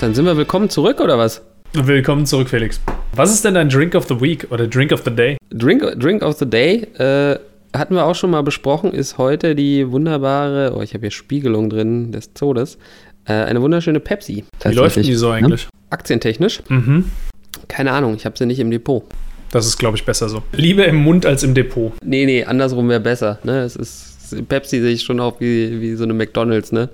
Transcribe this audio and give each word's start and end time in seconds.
Dann 0.00 0.14
sind 0.14 0.26
wir 0.26 0.36
willkommen 0.36 0.70
zurück, 0.70 1.00
oder 1.00 1.18
was? 1.18 1.42
Willkommen 1.72 2.24
zurück, 2.24 2.48
Felix. 2.48 2.80
Was 3.16 3.34
ist 3.34 3.44
denn 3.44 3.54
dein 3.54 3.68
Drink 3.68 3.96
of 3.96 4.06
the 4.06 4.20
Week 4.20 4.46
oder 4.50 4.68
Drink 4.68 4.92
of 4.92 5.02
the 5.04 5.10
Day? 5.10 5.36
Drink, 5.50 5.82
Drink 5.98 6.22
of 6.22 6.38
the 6.38 6.48
Day 6.48 6.86
äh, 6.98 7.36
hatten 7.76 7.96
wir 7.96 8.04
auch 8.04 8.14
schon 8.14 8.30
mal 8.30 8.42
besprochen, 8.42 8.92
ist 8.92 9.18
heute 9.18 9.56
die 9.56 9.90
wunderbare, 9.90 10.72
oh, 10.76 10.82
ich 10.82 10.94
habe 10.94 11.00
hier 11.00 11.10
Spiegelung 11.10 11.68
drin 11.68 12.12
des 12.12 12.32
Todes, 12.32 12.78
äh, 13.24 13.32
eine 13.32 13.60
wunderschöne 13.60 13.98
Pepsi. 13.98 14.44
Wie 14.62 14.72
läuft 14.72 15.04
die 15.04 15.14
so 15.14 15.30
eigentlich? 15.30 15.64
Ja? 15.64 15.68
Aktientechnisch? 15.90 16.62
Mhm. 16.68 17.06
Keine 17.66 17.90
Ahnung, 17.90 18.14
ich 18.14 18.24
habe 18.24 18.38
sie 18.38 18.46
nicht 18.46 18.60
im 18.60 18.70
Depot. 18.70 19.02
Das 19.50 19.66
ist, 19.66 19.78
glaube 19.78 19.96
ich, 19.96 20.04
besser 20.04 20.28
so. 20.28 20.44
Lieber 20.52 20.86
im 20.86 20.96
Mund 21.02 21.26
als 21.26 21.42
im 21.42 21.54
Depot. 21.54 21.92
Nee, 22.04 22.24
nee, 22.24 22.44
andersrum 22.44 22.88
wäre 22.88 23.00
besser. 23.00 23.40
Ne? 23.42 23.62
Es 23.62 23.74
ist, 23.74 24.46
Pepsi 24.48 24.80
sehe 24.80 24.92
ich 24.92 25.02
schon 25.02 25.18
auch 25.18 25.40
wie, 25.40 25.80
wie 25.80 25.94
so 25.96 26.04
eine 26.04 26.14
McDonalds, 26.14 26.70
ne? 26.70 26.88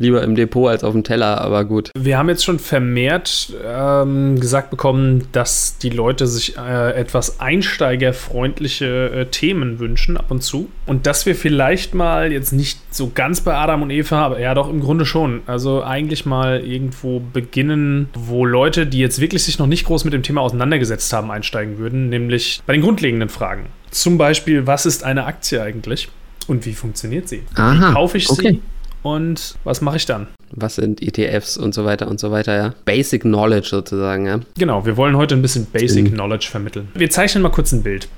Lieber 0.00 0.22
im 0.22 0.34
Depot 0.34 0.68
als 0.68 0.82
auf 0.82 0.92
dem 0.92 1.04
Teller, 1.04 1.40
aber 1.40 1.64
gut. 1.64 1.90
Wir 1.96 2.18
haben 2.18 2.28
jetzt 2.28 2.44
schon 2.44 2.58
vermehrt 2.58 3.52
ähm, 3.64 4.40
gesagt 4.40 4.70
bekommen, 4.70 5.28
dass 5.32 5.76
die 5.78 5.90
Leute 5.90 6.26
sich 6.26 6.56
äh, 6.56 6.92
etwas 6.92 7.38
einsteigerfreundliche 7.38 9.10
äh, 9.10 9.26
Themen 9.26 9.78
wünschen 9.78 10.16
ab 10.16 10.30
und 10.30 10.42
zu. 10.42 10.70
Und 10.86 11.06
dass 11.06 11.26
wir 11.26 11.36
vielleicht 11.36 11.94
mal 11.94 12.32
jetzt 12.32 12.52
nicht 12.52 12.80
so 12.92 13.12
ganz 13.14 13.42
bei 13.42 13.54
Adam 13.54 13.82
und 13.82 13.90
Eva, 13.90 14.24
aber 14.24 14.40
ja 14.40 14.54
doch 14.54 14.70
im 14.70 14.80
Grunde 14.80 15.04
schon. 15.04 15.42
Also 15.46 15.84
eigentlich 15.84 16.24
mal 16.24 16.60
irgendwo 16.60 17.20
beginnen, 17.20 18.08
wo 18.14 18.46
Leute, 18.46 18.86
die 18.86 18.98
jetzt 18.98 19.20
wirklich 19.20 19.44
sich 19.44 19.58
noch 19.58 19.66
nicht 19.66 19.84
groß 19.84 20.04
mit 20.04 20.14
dem 20.14 20.22
Thema 20.22 20.40
auseinandergesetzt 20.40 21.12
haben, 21.12 21.30
einsteigen 21.30 21.78
würden, 21.78 22.08
nämlich 22.08 22.62
bei 22.66 22.72
den 22.72 22.82
grundlegenden 22.82 23.28
Fragen. 23.28 23.66
Zum 23.90 24.16
Beispiel, 24.16 24.66
was 24.66 24.86
ist 24.86 25.04
eine 25.04 25.26
Aktie 25.26 25.62
eigentlich? 25.62 26.08
Und 26.46 26.64
wie 26.64 26.72
funktioniert 26.72 27.28
sie? 27.28 27.42
Aha, 27.54 27.90
wie 27.90 27.92
kaufe 27.92 28.16
ich 28.16 28.28
okay. 28.30 28.52
sie? 28.52 28.62
Und 29.02 29.56
was 29.64 29.80
mache 29.80 29.96
ich 29.96 30.06
dann? 30.06 30.26
Was 30.52 30.74
sind 30.74 31.00
ETFs 31.00 31.56
und 31.56 31.74
so 31.74 31.84
weiter 31.84 32.08
und 32.08 32.20
so 32.20 32.30
weiter, 32.30 32.56
ja? 32.56 32.74
Basic 32.84 33.22
Knowledge 33.22 33.68
sozusagen, 33.68 34.26
ja? 34.26 34.40
Genau, 34.58 34.84
wir 34.84 34.96
wollen 34.96 35.16
heute 35.16 35.34
ein 35.34 35.42
bisschen 35.42 35.66
Basic 35.66 36.10
mhm. 36.10 36.14
Knowledge 36.14 36.48
vermitteln. 36.50 36.88
Wir 36.94 37.08
zeichnen 37.08 37.42
mal 37.42 37.50
kurz 37.50 37.72
ein 37.72 37.82
Bild. 37.82 38.08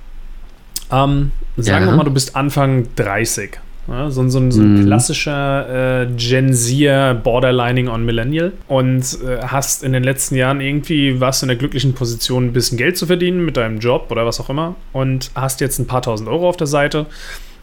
Ähm, 0.90 1.32
sagen 1.56 1.84
ja. 1.84 1.90
wir 1.90 1.96
mal, 1.96 2.04
du 2.04 2.10
bist 2.10 2.36
Anfang 2.36 2.88
30. 2.96 3.58
Ja, 3.88 4.10
so, 4.10 4.28
so, 4.28 4.50
so 4.50 4.62
ein 4.62 4.82
mm. 4.82 4.86
klassischer 4.86 6.02
äh, 6.02 6.06
Gen 6.16 6.54
Z 6.54 7.24
Borderlining 7.24 7.88
on 7.88 8.04
Millennial 8.04 8.52
und 8.68 9.00
äh, 9.24 9.42
hast 9.42 9.82
in 9.82 9.92
den 9.92 10.04
letzten 10.04 10.36
Jahren 10.36 10.60
irgendwie 10.60 11.20
was 11.20 11.42
in 11.42 11.48
der 11.48 11.56
glücklichen 11.56 11.92
Position, 11.92 12.46
ein 12.46 12.52
bisschen 12.52 12.78
Geld 12.78 12.96
zu 12.96 13.06
verdienen 13.06 13.44
mit 13.44 13.56
deinem 13.56 13.80
Job 13.80 14.06
oder 14.10 14.24
was 14.24 14.38
auch 14.38 14.48
immer 14.50 14.76
und 14.92 15.32
hast 15.34 15.60
jetzt 15.60 15.80
ein 15.80 15.88
paar 15.88 16.00
tausend 16.00 16.28
Euro 16.28 16.48
auf 16.48 16.56
der 16.56 16.68
Seite 16.68 17.06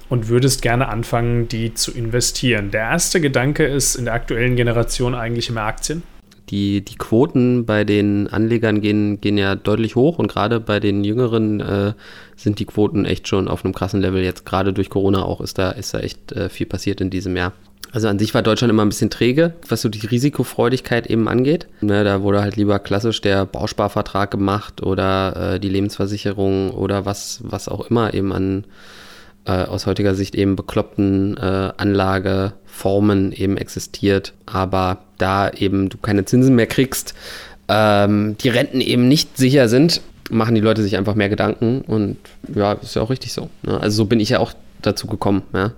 und 0.10 0.28
würdest 0.28 0.62
gerne 0.62 0.90
anfangen, 0.90 1.48
die 1.48 1.74
zu 1.74 1.92
investieren. 1.92 2.72
Der 2.72 2.82
erste 2.82 3.22
Gedanke 3.22 3.66
ist 3.66 3.96
in 3.96 4.06
der 4.06 4.16
aktuellen 4.16 4.56
Generation 4.56 5.16
eigentlich 5.16 5.50
immer 5.50 5.62
Aktien. 5.62 6.04
Die, 6.50 6.84
die 6.84 6.96
Quoten 6.96 7.68
bei 7.68 7.84
den 7.84 8.28
Anlegern 8.28 8.82
gehen, 8.82 9.22
gehen 9.22 9.38
ja 9.38 9.56
deutlich 9.56 9.96
hoch 9.96 10.18
und 10.18 10.28
gerade 10.28 10.60
bei 10.60 10.80
den 10.80 11.04
Jüngeren 11.04 11.60
äh, 11.60 11.94
sind 12.36 12.58
die 12.58 12.66
Quoten 12.66 13.06
echt 13.06 13.28
schon 13.28 13.48
auf 13.48 13.64
einem 13.64 13.76
krassen 13.76 14.02
Level. 14.02 14.24
Jetzt 14.24 14.48
gerade 14.48 14.74
durch 14.74 14.90
Corona 14.90 15.22
auch 15.22 15.42
ist 15.42 15.60
da, 15.60 15.70
ist 15.70 15.94
da 15.94 16.00
echt 16.00 16.32
äh, 16.32 16.50
viel 16.50 16.66
passiert 16.66 17.02
in 17.02 17.12
diesem 17.12 17.38
Jahr. 17.38 17.54
Also 17.92 18.08
an 18.08 18.20
sich 18.20 18.34
war 18.34 18.42
Deutschland 18.42 18.72
immer 18.72 18.84
ein 18.84 18.90
bisschen 18.90 19.10
träge, 19.10 19.54
was 19.68 19.82
so 19.82 19.90
die 19.90 20.06
Risikofreudigkeit 20.06 21.08
eben 21.08 21.28
angeht. 21.28 21.68
Ne, 21.82 22.04
da 22.04 22.22
wurde 22.22 22.42
halt 22.42 22.56
lieber 22.56 22.80
klassisch 22.80 23.22
der 23.22 23.46
Bausparvertrag 23.46 24.32
gemacht 24.32 24.82
oder 24.82 25.54
äh, 25.54 25.60
die 25.60 25.70
Lebensversicherung 25.70 26.72
oder 26.72 27.06
was, 27.06 27.42
was 27.44 27.68
auch 27.68 27.90
immer 27.90 28.14
eben 28.14 28.32
an 28.32 28.66
äh, 29.50 29.64
aus 29.64 29.88
heutiger 29.88 30.14
Sicht 30.14 30.36
eben 30.36 30.56
bekloppten 30.56 31.36
äh, 31.38 31.72
Anlageformen 31.76 33.32
eben 33.32 33.58
existiert, 33.58 34.34
aber 34.46 35.00
da 35.18 35.50
eben 35.50 35.90
du 35.90 35.98
keine 35.98 36.24
Zinsen 36.26 36.56
mehr 36.56 36.68
kriegst, 36.68 37.16
ähm, 37.68 38.38
die 38.40 38.50
Renten 38.50 38.80
eben 38.80 39.08
nicht 39.08 39.38
sicher 39.38 39.68
sind, 39.68 40.02
machen 40.30 40.54
die 40.54 40.62
Leute 40.62 40.84
sich 40.84 40.98
einfach 40.98 41.16
mehr 41.16 41.30
Gedanken 41.30 41.82
und 41.82 42.18
ja, 42.54 42.74
ist 42.74 42.96
ja 42.96 43.02
auch 43.02 43.10
richtig 43.10 43.34
so. 43.34 43.50
Ne? 43.64 43.80
Also 43.80 43.98
so 43.98 44.06
bin 44.06 44.20
ich 44.20 44.30
ja 44.30 44.40
auch 44.40 44.54
dazu 44.84 45.08
gekommen. 45.08 45.42
Ja? 45.54 45.72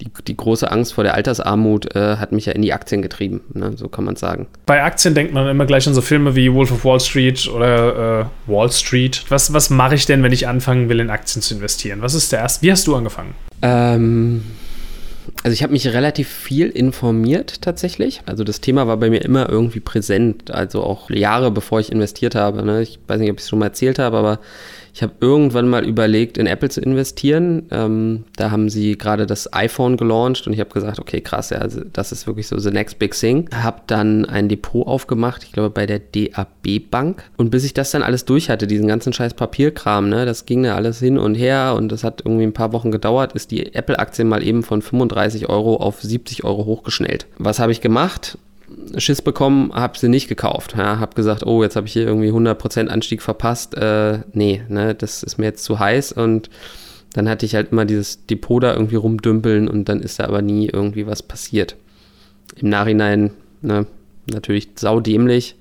Die, 0.00 0.10
die 0.26 0.36
große 0.36 0.70
Angst 0.70 0.94
vor 0.94 1.04
der 1.04 1.14
Altersarmut 1.14 1.94
äh, 1.96 2.16
hat 2.16 2.32
mich 2.32 2.46
ja 2.46 2.52
in 2.52 2.62
die 2.62 2.72
Aktien 2.72 3.02
getrieben, 3.02 3.40
ne? 3.54 3.72
so 3.76 3.88
kann 3.88 4.04
man 4.04 4.16
sagen. 4.16 4.46
Bei 4.66 4.82
Aktien 4.82 5.14
denkt 5.14 5.32
man 5.32 5.48
immer 5.48 5.66
gleich 5.66 5.86
an 5.88 5.94
so 5.94 6.00
Filme 6.00 6.36
wie 6.36 6.52
Wolf 6.52 6.70
of 6.70 6.84
Wall 6.84 7.00
Street 7.00 7.48
oder 7.48 8.20
äh, 8.20 8.50
Wall 8.50 8.70
Street. 8.70 9.24
Was, 9.28 9.52
was 9.52 9.70
mache 9.70 9.96
ich 9.96 10.06
denn, 10.06 10.22
wenn 10.22 10.32
ich 10.32 10.46
anfangen 10.46 10.88
will, 10.88 11.00
in 11.00 11.10
Aktien 11.10 11.42
zu 11.42 11.54
investieren? 11.54 12.00
Was 12.00 12.14
ist 12.14 12.30
der 12.32 12.40
erste? 12.40 12.64
Wie 12.64 12.70
hast 12.70 12.86
du 12.86 12.94
angefangen? 12.94 13.34
Ähm, 13.62 14.42
also 15.42 15.52
ich 15.52 15.62
habe 15.62 15.72
mich 15.72 15.86
relativ 15.88 16.28
viel 16.28 16.68
informiert 16.68 17.62
tatsächlich. 17.62 18.22
Also 18.26 18.44
das 18.44 18.60
Thema 18.60 18.86
war 18.86 18.96
bei 18.96 19.10
mir 19.10 19.22
immer 19.22 19.48
irgendwie 19.48 19.80
präsent, 19.80 20.50
also 20.50 20.82
auch 20.82 21.10
Jahre 21.10 21.50
bevor 21.50 21.80
ich 21.80 21.92
investiert 21.92 22.34
habe. 22.34 22.64
Ne? 22.64 22.82
Ich 22.82 22.98
weiß 23.06 23.18
nicht, 23.18 23.30
ob 23.30 23.38
ich 23.38 23.42
es 23.42 23.48
schon 23.48 23.58
mal 23.58 23.66
erzählt 23.66 23.98
habe, 23.98 24.16
aber 24.16 24.40
ich 24.94 25.02
habe 25.02 25.12
irgendwann 25.20 25.68
mal 25.68 25.84
überlegt, 25.84 26.38
in 26.38 26.46
Apple 26.46 26.68
zu 26.68 26.80
investieren. 26.80 27.66
Ähm, 27.70 28.24
da 28.36 28.50
haben 28.50 28.68
sie 28.68 28.96
gerade 28.96 29.26
das 29.26 29.52
iPhone 29.52 29.96
gelauncht 29.96 30.46
und 30.46 30.52
ich 30.52 30.60
habe 30.60 30.70
gesagt, 30.70 30.98
okay, 30.98 31.20
krass, 31.20 31.50
ja, 31.50 31.58
also 31.58 31.80
das 31.92 32.12
ist 32.12 32.26
wirklich 32.26 32.48
so 32.48 32.58
the 32.58 32.70
next 32.70 32.98
big 32.98 33.14
thing. 33.14 33.48
Habe 33.54 33.82
dann 33.86 34.24
ein 34.24 34.48
Depot 34.48 34.86
aufgemacht, 34.86 35.44
ich 35.44 35.52
glaube 35.52 35.70
bei 35.70 35.86
der 35.86 35.98
DAB 36.00 36.90
Bank. 36.90 37.24
Und 37.36 37.50
bis 37.50 37.64
ich 37.64 37.74
das 37.74 37.90
dann 37.90 38.02
alles 38.02 38.24
durch 38.24 38.50
hatte, 38.50 38.66
diesen 38.66 38.88
ganzen 38.88 39.12
scheiß 39.12 39.34
Papierkram, 39.34 40.08
ne, 40.08 40.26
das 40.26 40.46
ging 40.46 40.62
da 40.62 40.74
alles 40.74 40.98
hin 40.98 41.18
und 41.18 41.34
her 41.34 41.74
und 41.76 41.90
das 41.90 42.04
hat 42.04 42.22
irgendwie 42.24 42.44
ein 42.44 42.52
paar 42.52 42.72
Wochen 42.72 42.90
gedauert, 42.90 43.32
ist 43.32 43.50
die 43.50 43.74
Apple-Aktie 43.74 44.24
mal 44.24 44.42
eben 44.42 44.62
von 44.62 44.82
35 44.82 45.48
Euro 45.48 45.76
auf 45.76 46.02
70 46.02 46.44
Euro 46.44 46.64
hochgeschnellt. 46.64 47.26
Was 47.38 47.58
habe 47.58 47.72
ich 47.72 47.80
gemacht? 47.80 48.38
Schiss 48.96 49.22
bekommen, 49.22 49.72
habe 49.72 49.98
sie 49.98 50.08
nicht 50.08 50.28
gekauft. 50.28 50.74
Ja, 50.76 50.98
habe 50.98 51.14
gesagt, 51.14 51.44
oh, 51.46 51.62
jetzt 51.62 51.76
habe 51.76 51.86
ich 51.86 51.92
hier 51.92 52.06
irgendwie 52.06 52.30
100% 52.30 52.88
Anstieg 52.88 53.22
verpasst. 53.22 53.76
Äh, 53.76 54.20
nee, 54.32 54.62
ne, 54.68 54.94
das 54.94 55.22
ist 55.22 55.38
mir 55.38 55.46
jetzt 55.46 55.64
zu 55.64 55.78
heiß 55.78 56.12
und 56.12 56.50
dann 57.14 57.28
hatte 57.28 57.46
ich 57.46 57.54
halt 57.54 57.72
immer 57.72 57.84
dieses 57.84 58.26
Depot 58.26 58.62
da 58.62 58.74
irgendwie 58.74 58.96
rumdümpeln 58.96 59.68
und 59.68 59.88
dann 59.88 60.00
ist 60.00 60.20
da 60.20 60.24
aber 60.24 60.42
nie 60.42 60.68
irgendwie 60.68 61.06
was 61.06 61.22
passiert. 61.22 61.76
Im 62.56 62.68
Nachhinein, 62.68 63.30
ne, 63.62 63.86
natürlich 64.26 64.68
saudämlich. 64.76 65.56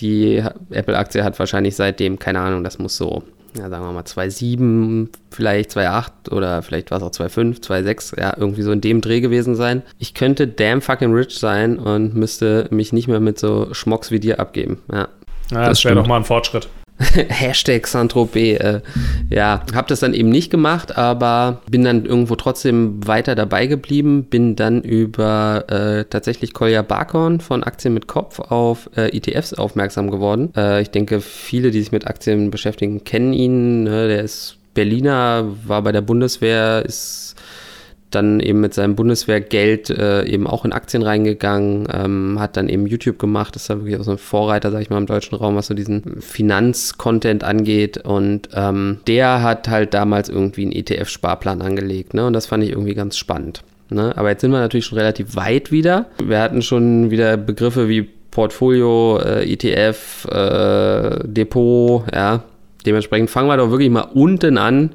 Die 0.00 0.42
Apple-Aktie 0.70 1.24
hat 1.24 1.38
wahrscheinlich 1.38 1.74
seitdem, 1.74 2.18
keine 2.18 2.40
Ahnung, 2.40 2.62
das 2.62 2.78
muss 2.78 2.96
so 2.96 3.22
ja, 3.56 3.68
sagen 3.68 3.84
wir 3.84 3.92
mal 3.92 4.02
2,7, 4.02 5.08
vielleicht 5.30 5.70
2,8 5.70 6.32
oder 6.32 6.62
vielleicht 6.62 6.90
war 6.90 6.98
es 6.98 7.04
auch 7.04 7.10
2,5, 7.10 7.62
2,6, 7.62 8.20
ja, 8.20 8.34
irgendwie 8.36 8.62
so 8.62 8.72
in 8.72 8.80
dem 8.80 9.00
Dreh 9.00 9.20
gewesen 9.20 9.54
sein. 9.54 9.82
Ich 9.98 10.14
könnte 10.14 10.46
damn 10.46 10.82
fucking 10.82 11.12
rich 11.12 11.38
sein 11.38 11.78
und 11.78 12.14
müsste 12.14 12.68
mich 12.70 12.92
nicht 12.92 13.08
mehr 13.08 13.20
mit 13.20 13.38
so 13.38 13.72
Schmocks 13.72 14.10
wie 14.10 14.20
dir 14.20 14.40
abgeben. 14.40 14.82
Ja, 14.90 15.08
ja 15.50 15.60
das, 15.60 15.68
das 15.68 15.84
wäre 15.84 15.94
doch 15.96 16.06
mal 16.06 16.16
ein 16.16 16.24
Fortschritt. 16.24 16.68
Hashtag 17.28 17.86
Saint-Tropez. 17.86 18.60
Äh, 18.60 18.80
ja, 19.30 19.62
habe 19.74 19.88
das 19.88 20.00
dann 20.00 20.14
eben 20.14 20.30
nicht 20.30 20.50
gemacht, 20.50 20.96
aber 20.96 21.60
bin 21.70 21.84
dann 21.84 22.04
irgendwo 22.04 22.36
trotzdem 22.36 23.06
weiter 23.06 23.34
dabei 23.34 23.66
geblieben. 23.66 24.24
Bin 24.24 24.56
dann 24.56 24.82
über 24.82 25.64
äh, 25.68 26.04
tatsächlich 26.04 26.54
Kolja 26.54 26.82
Barkhorn 26.82 27.40
von 27.40 27.62
Aktien 27.62 27.94
mit 27.94 28.06
Kopf 28.06 28.40
auf 28.40 28.90
äh, 28.96 29.16
ETFs 29.16 29.54
aufmerksam 29.54 30.10
geworden. 30.10 30.52
Äh, 30.56 30.82
ich 30.82 30.90
denke, 30.90 31.20
viele, 31.20 31.70
die 31.70 31.80
sich 31.80 31.92
mit 31.92 32.06
Aktien 32.06 32.50
beschäftigen, 32.50 33.04
kennen 33.04 33.32
ihn. 33.32 33.84
Ne? 33.84 34.08
Der 34.08 34.22
ist 34.22 34.56
Berliner, 34.74 35.44
war 35.64 35.82
bei 35.82 35.92
der 35.92 36.02
Bundeswehr, 36.02 36.84
ist 36.84 37.35
dann 38.10 38.40
eben 38.40 38.60
mit 38.60 38.72
seinem 38.72 38.94
Bundeswehrgeld 38.94 39.90
äh, 39.90 40.24
eben 40.24 40.46
auch 40.46 40.64
in 40.64 40.72
Aktien 40.72 41.02
reingegangen, 41.02 41.88
ähm, 41.92 42.36
hat 42.38 42.56
dann 42.56 42.68
eben 42.68 42.86
YouTube 42.86 43.18
gemacht, 43.18 43.56
ist 43.56 43.68
dann 43.68 43.80
wirklich 43.80 43.98
auch 43.98 44.04
so 44.04 44.12
ein 44.12 44.18
Vorreiter, 44.18 44.70
sag 44.70 44.80
ich 44.80 44.90
mal, 44.90 44.98
im 44.98 45.06
deutschen 45.06 45.36
Raum, 45.36 45.56
was 45.56 45.66
so 45.66 45.74
diesen 45.74 46.20
Finanzcontent 46.20 47.44
angeht. 47.44 47.98
Und 47.98 48.48
ähm, 48.54 48.98
der 49.06 49.42
hat 49.42 49.68
halt 49.68 49.92
damals 49.92 50.28
irgendwie 50.28 50.62
einen 50.62 50.72
ETF-Sparplan 50.72 51.62
angelegt, 51.62 52.14
ne? 52.14 52.26
Und 52.26 52.32
das 52.32 52.46
fand 52.46 52.62
ich 52.62 52.70
irgendwie 52.70 52.94
ganz 52.94 53.16
spannend. 53.16 53.62
Ne? 53.88 54.12
Aber 54.16 54.30
jetzt 54.30 54.40
sind 54.40 54.50
wir 54.50 54.58
natürlich 54.58 54.86
schon 54.86 54.98
relativ 54.98 55.36
weit 55.36 55.70
wieder. 55.70 56.06
Wir 56.24 56.40
hatten 56.40 56.62
schon 56.62 57.10
wieder 57.10 57.36
Begriffe 57.36 57.88
wie 57.88 58.02
Portfolio, 58.02 59.18
äh, 59.18 59.50
ETF, 59.50 60.26
äh, 60.26 61.20
Depot, 61.24 62.04
ja. 62.12 62.44
Dementsprechend 62.84 63.30
fangen 63.30 63.48
wir 63.48 63.56
doch 63.56 63.70
wirklich 63.70 63.90
mal 63.90 64.08
unten 64.14 64.58
an 64.58 64.90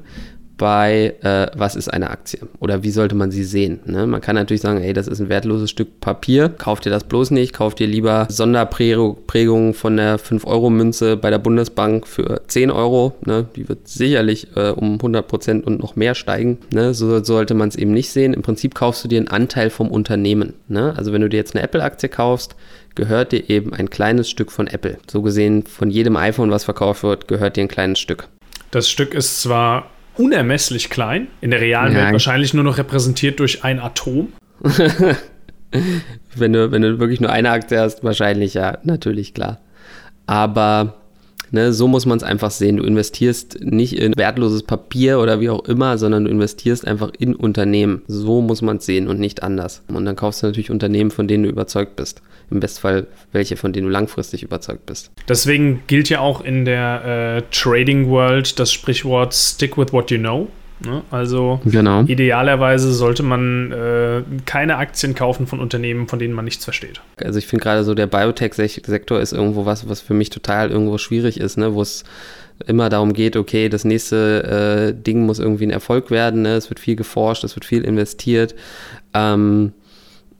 bei, 0.62 1.16
äh, 1.22 1.48
was 1.56 1.74
ist 1.74 1.92
eine 1.92 2.10
Aktie 2.10 2.38
oder 2.60 2.84
wie 2.84 2.92
sollte 2.92 3.16
man 3.16 3.32
sie 3.32 3.42
sehen. 3.42 3.80
Ne? 3.84 4.06
Man 4.06 4.20
kann 4.20 4.36
natürlich 4.36 4.60
sagen, 4.60 4.80
ey, 4.80 4.92
das 4.92 5.08
ist 5.08 5.18
ein 5.18 5.28
wertloses 5.28 5.70
Stück 5.70 5.98
Papier, 5.98 6.50
kauft 6.50 6.84
dir 6.84 6.90
das 6.90 7.02
bloß 7.02 7.32
nicht, 7.32 7.52
kauft 7.52 7.80
dir 7.80 7.88
lieber 7.88 8.28
Sonderprägungen 8.30 9.74
von 9.74 9.96
der 9.96 10.20
5-Euro-Münze 10.20 11.16
bei 11.16 11.30
der 11.30 11.40
Bundesbank 11.40 12.06
für 12.06 12.42
10 12.46 12.70
Euro. 12.70 13.12
Ne? 13.26 13.46
Die 13.56 13.68
wird 13.68 13.88
sicherlich 13.88 14.56
äh, 14.56 14.68
um 14.70 14.94
100 14.94 15.26
Prozent 15.26 15.66
und 15.66 15.80
noch 15.80 15.96
mehr 15.96 16.14
steigen. 16.14 16.58
Ne? 16.72 16.94
So 16.94 17.24
sollte 17.24 17.54
man 17.54 17.68
es 17.68 17.74
eben 17.74 17.90
nicht 17.90 18.10
sehen. 18.10 18.32
Im 18.32 18.42
Prinzip 18.42 18.76
kaufst 18.76 19.02
du 19.02 19.08
dir 19.08 19.18
einen 19.18 19.26
Anteil 19.26 19.68
vom 19.68 19.90
Unternehmen. 19.90 20.54
Ne? 20.68 20.94
Also 20.96 21.12
wenn 21.12 21.22
du 21.22 21.28
dir 21.28 21.38
jetzt 21.38 21.56
eine 21.56 21.64
Apple-Aktie 21.64 22.08
kaufst, 22.08 22.54
gehört 22.94 23.32
dir 23.32 23.50
eben 23.50 23.74
ein 23.74 23.90
kleines 23.90 24.30
Stück 24.30 24.52
von 24.52 24.68
Apple. 24.68 24.98
So 25.10 25.22
gesehen, 25.22 25.64
von 25.64 25.90
jedem 25.90 26.16
iPhone, 26.16 26.52
was 26.52 26.62
verkauft 26.62 27.02
wird, 27.02 27.26
gehört 27.26 27.56
dir 27.56 27.62
ein 27.62 27.68
kleines 27.68 27.98
Stück. 27.98 28.28
Das 28.70 28.88
Stück 28.88 29.12
ist 29.12 29.42
zwar 29.42 29.90
unermesslich 30.16 30.90
klein. 30.90 31.28
In 31.40 31.50
der 31.50 31.60
realen 31.60 31.94
ja. 31.94 32.02
Welt 32.02 32.12
wahrscheinlich 32.12 32.54
nur 32.54 32.64
noch 32.64 32.78
repräsentiert 32.78 33.40
durch 33.40 33.64
ein 33.64 33.80
Atom. 33.80 34.32
wenn, 36.34 36.52
du, 36.52 36.70
wenn 36.70 36.82
du 36.82 36.98
wirklich 36.98 37.20
nur 37.20 37.30
eine 37.30 37.50
Aktie 37.50 37.78
hast, 37.78 38.04
wahrscheinlich 38.04 38.54
ja, 38.54 38.78
natürlich, 38.84 39.34
klar. 39.34 39.60
Aber 40.26 40.94
Ne, 41.54 41.74
so 41.74 41.86
muss 41.86 42.06
man 42.06 42.16
es 42.16 42.22
einfach 42.22 42.50
sehen. 42.50 42.78
Du 42.78 42.82
investierst 42.82 43.60
nicht 43.60 43.98
in 43.98 44.16
wertloses 44.16 44.62
Papier 44.62 45.20
oder 45.20 45.38
wie 45.38 45.50
auch 45.50 45.66
immer, 45.66 45.98
sondern 45.98 46.24
du 46.24 46.30
investierst 46.30 46.86
einfach 46.86 47.12
in 47.18 47.36
Unternehmen. 47.36 48.00
So 48.06 48.40
muss 48.40 48.62
man 48.62 48.78
es 48.78 48.86
sehen 48.86 49.06
und 49.06 49.20
nicht 49.20 49.42
anders. 49.42 49.82
Und 49.88 50.06
dann 50.06 50.16
kaufst 50.16 50.42
du 50.42 50.46
natürlich 50.46 50.70
Unternehmen, 50.70 51.10
von 51.10 51.28
denen 51.28 51.44
du 51.44 51.50
überzeugt 51.50 51.94
bist. 51.96 52.22
Im 52.52 52.60
Bestfall 52.60 53.06
welche, 53.32 53.56
von 53.56 53.72
denen 53.72 53.86
du 53.86 53.92
langfristig 53.92 54.42
überzeugt 54.42 54.86
bist. 54.86 55.10
Deswegen 55.28 55.82
gilt 55.86 56.08
ja 56.08 56.20
auch 56.20 56.42
in 56.42 56.64
der 56.64 57.38
äh, 57.38 57.42
Trading 57.50 58.08
World 58.08 58.58
das 58.58 58.72
Sprichwort 58.72 59.34
Stick 59.34 59.76
with 59.76 59.92
what 59.92 60.10
you 60.10 60.18
know. 60.18 60.48
Ne? 60.84 61.02
Also 61.10 61.60
genau. 61.64 62.02
idealerweise 62.02 62.92
sollte 62.92 63.22
man 63.22 63.72
äh, 63.72 64.22
keine 64.46 64.76
Aktien 64.76 65.14
kaufen 65.14 65.46
von 65.46 65.60
Unternehmen, 65.60 66.08
von 66.08 66.18
denen 66.18 66.34
man 66.34 66.44
nichts 66.44 66.64
versteht. 66.64 67.00
Also 67.22 67.38
ich 67.38 67.46
finde 67.46 67.62
gerade 67.62 67.84
so 67.84 67.94
der 67.94 68.06
Biotech-Sektor 68.06 69.20
ist 69.20 69.32
irgendwo 69.32 69.64
was, 69.64 69.88
was 69.88 70.00
für 70.00 70.14
mich 70.14 70.30
total 70.30 70.70
irgendwo 70.70 70.98
schwierig 70.98 71.38
ist, 71.38 71.56
ne? 71.56 71.74
wo 71.74 71.82
es 71.82 72.04
immer 72.66 72.88
darum 72.88 73.12
geht, 73.12 73.36
okay, 73.36 73.68
das 73.68 73.84
nächste 73.84 74.92
äh, 74.94 75.02
Ding 75.02 75.24
muss 75.24 75.38
irgendwie 75.38 75.66
ein 75.66 75.70
Erfolg 75.70 76.10
werden, 76.10 76.42
ne? 76.42 76.56
es 76.56 76.68
wird 76.68 76.80
viel 76.80 76.96
geforscht, 76.96 77.44
es 77.44 77.54
wird 77.54 77.64
viel 77.64 77.84
investiert. 77.84 78.54
Ähm, 79.14 79.72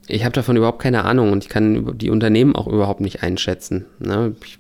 ich 0.09 0.25
habe 0.25 0.33
davon 0.33 0.57
überhaupt 0.57 0.83
keine 0.83 1.05
Ahnung 1.05 1.33
und 1.33 1.45
ich 1.45 1.51
kann 1.51 1.97
die 1.99 2.11
Unternehmen 2.11 2.57
auch 2.57 2.67
überhaupt 2.67 3.01
nicht 3.01 3.23
einschätzen. 3.23 3.87
Ne? 3.99 4.35
Ich 4.45 4.59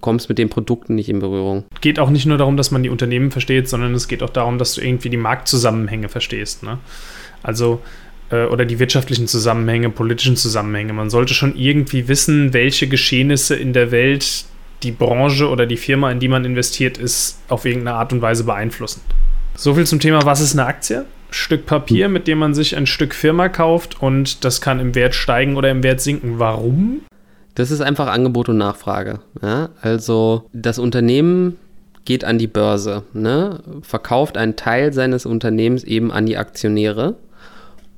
kommst 0.00 0.28
mit 0.28 0.38
den 0.38 0.48
Produkten 0.48 0.94
nicht 0.94 1.08
in 1.08 1.18
Berührung. 1.18 1.64
Geht 1.80 1.98
auch 1.98 2.10
nicht 2.10 2.26
nur 2.26 2.38
darum, 2.38 2.56
dass 2.56 2.70
man 2.70 2.82
die 2.82 2.90
Unternehmen 2.90 3.30
versteht, 3.30 3.68
sondern 3.68 3.94
es 3.94 4.08
geht 4.08 4.22
auch 4.22 4.30
darum, 4.30 4.58
dass 4.58 4.74
du 4.74 4.80
irgendwie 4.80 5.10
die 5.10 5.16
Marktzusammenhänge 5.16 6.08
verstehst. 6.08 6.62
Ne? 6.62 6.78
Also 7.42 7.80
äh, 8.30 8.44
oder 8.44 8.64
die 8.64 8.78
wirtschaftlichen 8.78 9.26
Zusammenhänge, 9.26 9.90
politischen 9.90 10.36
Zusammenhänge. 10.36 10.92
Man 10.92 11.10
sollte 11.10 11.34
schon 11.34 11.56
irgendwie 11.56 12.08
wissen, 12.08 12.52
welche 12.52 12.88
Geschehnisse 12.88 13.56
in 13.56 13.72
der 13.72 13.90
Welt 13.90 14.44
die 14.82 14.92
Branche 14.92 15.48
oder 15.48 15.66
die 15.66 15.76
Firma, 15.76 16.10
in 16.10 16.20
die 16.20 16.28
man 16.28 16.44
investiert 16.44 16.96
ist, 16.96 17.40
auf 17.48 17.64
irgendeine 17.64 17.98
Art 17.98 18.12
und 18.12 18.22
Weise 18.22 18.44
beeinflussen. 18.44 19.02
So 19.56 19.74
viel 19.74 19.86
zum 19.86 20.00
Thema, 20.00 20.24
was 20.24 20.40
ist 20.40 20.52
eine 20.52 20.66
Aktie? 20.66 21.04
Stück 21.30 21.66
Papier, 21.66 22.08
mit 22.08 22.26
dem 22.26 22.38
man 22.38 22.54
sich 22.54 22.76
ein 22.76 22.86
Stück 22.86 23.14
Firma 23.14 23.48
kauft 23.48 24.02
und 24.02 24.44
das 24.44 24.60
kann 24.60 24.80
im 24.80 24.94
Wert 24.94 25.14
steigen 25.14 25.56
oder 25.56 25.70
im 25.70 25.82
Wert 25.82 26.00
sinken. 26.00 26.38
Warum? 26.38 27.00
Das 27.54 27.70
ist 27.70 27.80
einfach 27.80 28.08
Angebot 28.08 28.48
und 28.48 28.58
Nachfrage. 28.58 29.20
Ja? 29.42 29.70
Also 29.80 30.48
das 30.52 30.78
Unternehmen 30.78 31.56
geht 32.04 32.24
an 32.24 32.38
die 32.38 32.46
Börse, 32.46 33.04
ne? 33.12 33.60
verkauft 33.82 34.36
einen 34.36 34.56
Teil 34.56 34.92
seines 34.92 35.26
Unternehmens 35.26 35.84
eben 35.84 36.10
an 36.10 36.26
die 36.26 36.36
Aktionäre. 36.36 37.16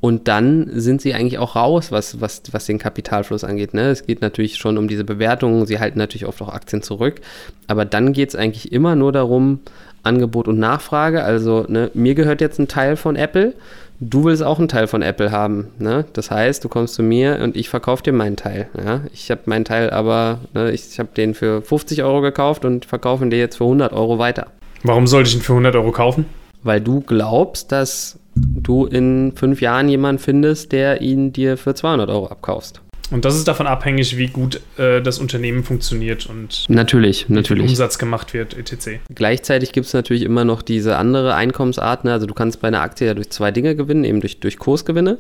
Und 0.01 0.27
dann 0.27 0.69
sind 0.73 1.01
sie 1.01 1.15
eigentlich 1.15 1.39
auch 1.39 1.55
raus, 1.55 1.93
was, 1.93 2.21
was, 2.21 2.43
was 2.51 2.67
den 2.67 2.81
Kapitalfluss 2.81 3.45
angeht. 3.45 3.73
Ne? 3.73 3.83
Es 3.91 4.05
geht 4.05 4.21
natürlich 4.21 4.57
schon 4.57 4.77
um 4.77 4.89
diese 4.89 5.05
Bewertungen. 5.05 5.65
Sie 5.65 5.79
halten 5.79 5.97
natürlich 5.97 6.27
oft 6.27 6.43
auch 6.43 6.49
Aktien 6.49 6.83
zurück. 6.83 7.21
Aber 7.69 7.85
dann 7.85 8.13
geht 8.13 8.31
es 8.31 8.35
eigentlich 8.35 8.73
immer 8.73 8.97
nur 8.97 9.13
darum, 9.13 9.61
Angebot 10.03 10.49
und 10.49 10.59
Nachfrage. 10.59 11.23
Also 11.23 11.65
ne, 11.69 11.91
mir 11.95 12.15
gehört 12.15 12.41
jetzt 12.41 12.59
ein 12.59 12.69
Teil 12.69 12.97
von 12.97 13.17
Apple 13.17 13.55
du 14.03 14.25
willst 14.25 14.43
auch 14.43 14.59
einen 14.59 14.69
Teil 14.69 14.87
von 14.87 15.01
Apple 15.01 15.31
haben. 15.31 15.69
Ne? 15.79 16.05
Das 16.13 16.31
heißt, 16.31 16.63
du 16.65 16.69
kommst 16.69 16.95
zu 16.95 17.03
mir 17.03 17.39
und 17.43 17.57
ich 17.57 17.69
verkaufe 17.69 18.03
dir 18.03 18.13
meinen 18.13 18.37
Teil. 18.37 18.69
Ja? 18.77 19.03
Ich 19.13 19.31
habe 19.31 19.43
meinen 19.47 19.65
Teil 19.65 19.91
aber, 19.91 20.41
ne, 20.55 20.73
ich, 20.73 20.89
ich 20.91 20.99
habe 20.99 21.11
den 21.17 21.35
für 21.35 21.63
50 21.63 22.03
Euro 22.03 22.21
gekauft 22.21 22.65
und 22.65 22.85
verkaufe 22.85 23.25
ihn 23.25 23.31
dir 23.31 23.39
jetzt 23.39 23.57
für 23.57 23.65
100 23.65 23.93
Euro 23.93 24.19
weiter. 24.19 24.49
Warum 24.83 25.07
sollte 25.07 25.29
ich 25.29 25.37
ihn 25.37 25.43
für 25.43 25.53
100 25.53 25.77
Euro 25.77 25.93
kaufen? 25.93 26.27
Weil 26.65 26.81
du 26.81 27.01
glaubst, 27.01 27.73
dass 27.73 28.19
du 28.35 28.87
in 28.87 29.33
fünf 29.37 29.61
Jahren 29.61 29.89
jemanden 29.89 30.21
findest, 30.21 30.73
der 30.73 31.01
ihn 31.01 31.33
dir 31.33 31.57
für 31.57 31.75
200 31.75 32.09
Euro 32.11 32.27
abkaufst. 32.27 32.81
Und 33.13 33.25
das 33.27 33.37
ist 33.37 33.47
davon 33.47 33.67
abhängig, 33.67 34.17
wie 34.17 34.29
gut 34.29 34.61
äh, 34.79 35.03
das 35.03 35.19
Unternehmen 35.19 35.65
funktioniert 35.65 36.27
und 36.27 36.65
natürlich, 36.69 37.29
wie 37.29 37.35
natürlich. 37.35 37.69
Umsatz 37.69 37.99
gemacht 37.99 38.33
wird, 38.33 38.57
etc. 38.57 39.01
Gleichzeitig 39.15 39.73
gibt 39.73 39.87
es 39.87 39.93
natürlich 39.93 40.23
immer 40.23 40.45
noch 40.45 40.63
diese 40.63 40.97
andere 40.97 41.35
Einkommensart. 41.35 42.05
Ne? 42.05 42.13
Also 42.13 42.27
du 42.27 42.35
kannst 42.35 42.61
bei 42.61 42.69
einer 42.69 42.81
Aktie 42.81 43.07
ja 43.07 43.15
durch 43.15 43.31
zwei 43.31 43.51
Dinge 43.51 43.77
gewinnen, 43.77 44.05
eben 44.05 44.21
durch, 44.21 44.41
durch 44.41 44.59
Kursgewinne. 44.59 45.19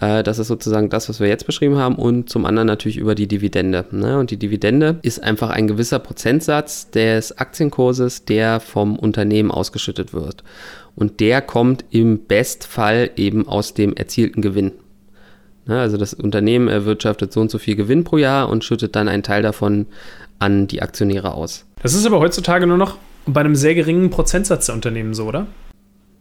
Äh, 0.00 0.22
das 0.22 0.38
ist 0.38 0.48
sozusagen 0.48 0.90
das, 0.90 1.08
was 1.08 1.20
wir 1.20 1.28
jetzt 1.28 1.46
beschrieben 1.46 1.76
haben. 1.76 1.96
Und 1.96 2.28
zum 2.28 2.44
anderen 2.44 2.66
natürlich 2.66 2.98
über 2.98 3.14
die 3.14 3.28
Dividende. 3.28 3.86
Ne? 3.92 4.18
Und 4.18 4.30
die 4.30 4.36
Dividende 4.36 4.98
ist 5.02 5.22
einfach 5.22 5.48
ein 5.50 5.66
gewisser 5.66 6.00
Prozentsatz 6.00 6.90
des 6.90 7.38
Aktienkurses, 7.38 8.26
der 8.26 8.60
vom 8.60 8.98
Unternehmen 8.98 9.50
ausgeschüttet 9.50 10.12
wird. 10.12 10.44
Und 10.94 11.20
der 11.20 11.40
kommt 11.40 11.86
im 11.90 12.26
Bestfall 12.26 13.10
eben 13.16 13.48
aus 13.48 13.72
dem 13.72 13.94
erzielten 13.94 14.42
Gewinn. 14.42 14.72
Ne, 15.66 15.80
also 15.80 15.96
das 15.96 16.12
Unternehmen 16.12 16.68
erwirtschaftet 16.68 17.32
so 17.32 17.40
und 17.40 17.50
so 17.50 17.58
viel 17.58 17.76
Gewinn 17.76 18.02
pro 18.02 18.18
Jahr 18.18 18.48
und 18.48 18.64
schüttet 18.64 18.96
dann 18.96 19.08
einen 19.08 19.22
Teil 19.22 19.42
davon 19.42 19.86
an 20.40 20.66
die 20.66 20.82
Aktionäre 20.82 21.34
aus. 21.34 21.66
Das 21.82 21.94
ist 21.94 22.04
aber 22.04 22.18
heutzutage 22.18 22.66
nur 22.66 22.78
noch 22.78 22.98
bei 23.26 23.40
einem 23.40 23.54
sehr 23.54 23.74
geringen 23.74 24.10
Prozentsatz 24.10 24.66
der 24.66 24.74
Unternehmen 24.74 25.14
so, 25.14 25.26
oder? 25.26 25.46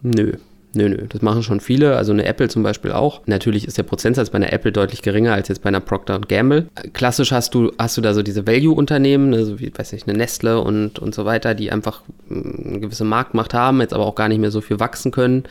Nö. 0.03 0.33
Nö, 0.73 0.87
nö, 0.87 1.05
das 1.09 1.21
machen 1.21 1.43
schon 1.43 1.59
viele, 1.59 1.97
also 1.97 2.13
eine 2.13 2.23
Apple 2.23 2.47
zum 2.47 2.63
Beispiel 2.63 2.93
auch. 2.93 3.21
Natürlich 3.25 3.67
ist 3.67 3.77
der 3.77 3.83
Prozentsatz 3.83 4.29
bei 4.29 4.37
einer 4.37 4.53
Apple 4.53 4.71
deutlich 4.71 5.01
geringer 5.01 5.33
als 5.33 5.49
jetzt 5.49 5.63
bei 5.63 5.67
einer 5.67 5.81
Procter 5.81 6.19
Gamble. 6.19 6.67
Klassisch 6.93 7.33
hast 7.33 7.53
du, 7.53 7.73
hast 7.77 7.97
du 7.97 8.01
da 8.01 8.13
so 8.13 8.23
diese 8.23 8.47
Value-Unternehmen, 8.47 9.33
also 9.33 9.59
wie, 9.59 9.69
weiß 9.75 9.91
nicht, 9.91 10.07
eine 10.07 10.17
Nestle 10.17 10.61
und, 10.61 10.97
und 10.97 11.13
so 11.13 11.25
weiter, 11.25 11.55
die 11.55 11.73
einfach 11.73 12.03
hm, 12.29 12.63
eine 12.65 12.79
gewisse 12.79 13.03
Marktmacht 13.03 13.53
haben, 13.53 13.81
jetzt 13.81 13.93
aber 13.93 14.05
auch 14.05 14.15
gar 14.15 14.29
nicht 14.29 14.39
mehr 14.39 14.51
so 14.51 14.61
viel 14.61 14.79
wachsen 14.79 15.11
können, 15.11 15.43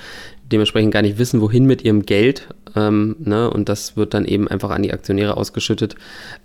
dementsprechend 0.50 0.92
gar 0.92 1.02
nicht 1.02 1.18
wissen, 1.18 1.40
wohin 1.40 1.64
mit 1.64 1.82
ihrem 1.82 2.04
Geld. 2.04 2.48
Ähm, 2.76 3.16
ne? 3.18 3.50
Und 3.50 3.68
das 3.68 3.96
wird 3.96 4.14
dann 4.14 4.24
eben 4.24 4.46
einfach 4.48 4.70
an 4.70 4.82
die 4.82 4.92
Aktionäre 4.92 5.36
ausgeschüttet. 5.36 5.96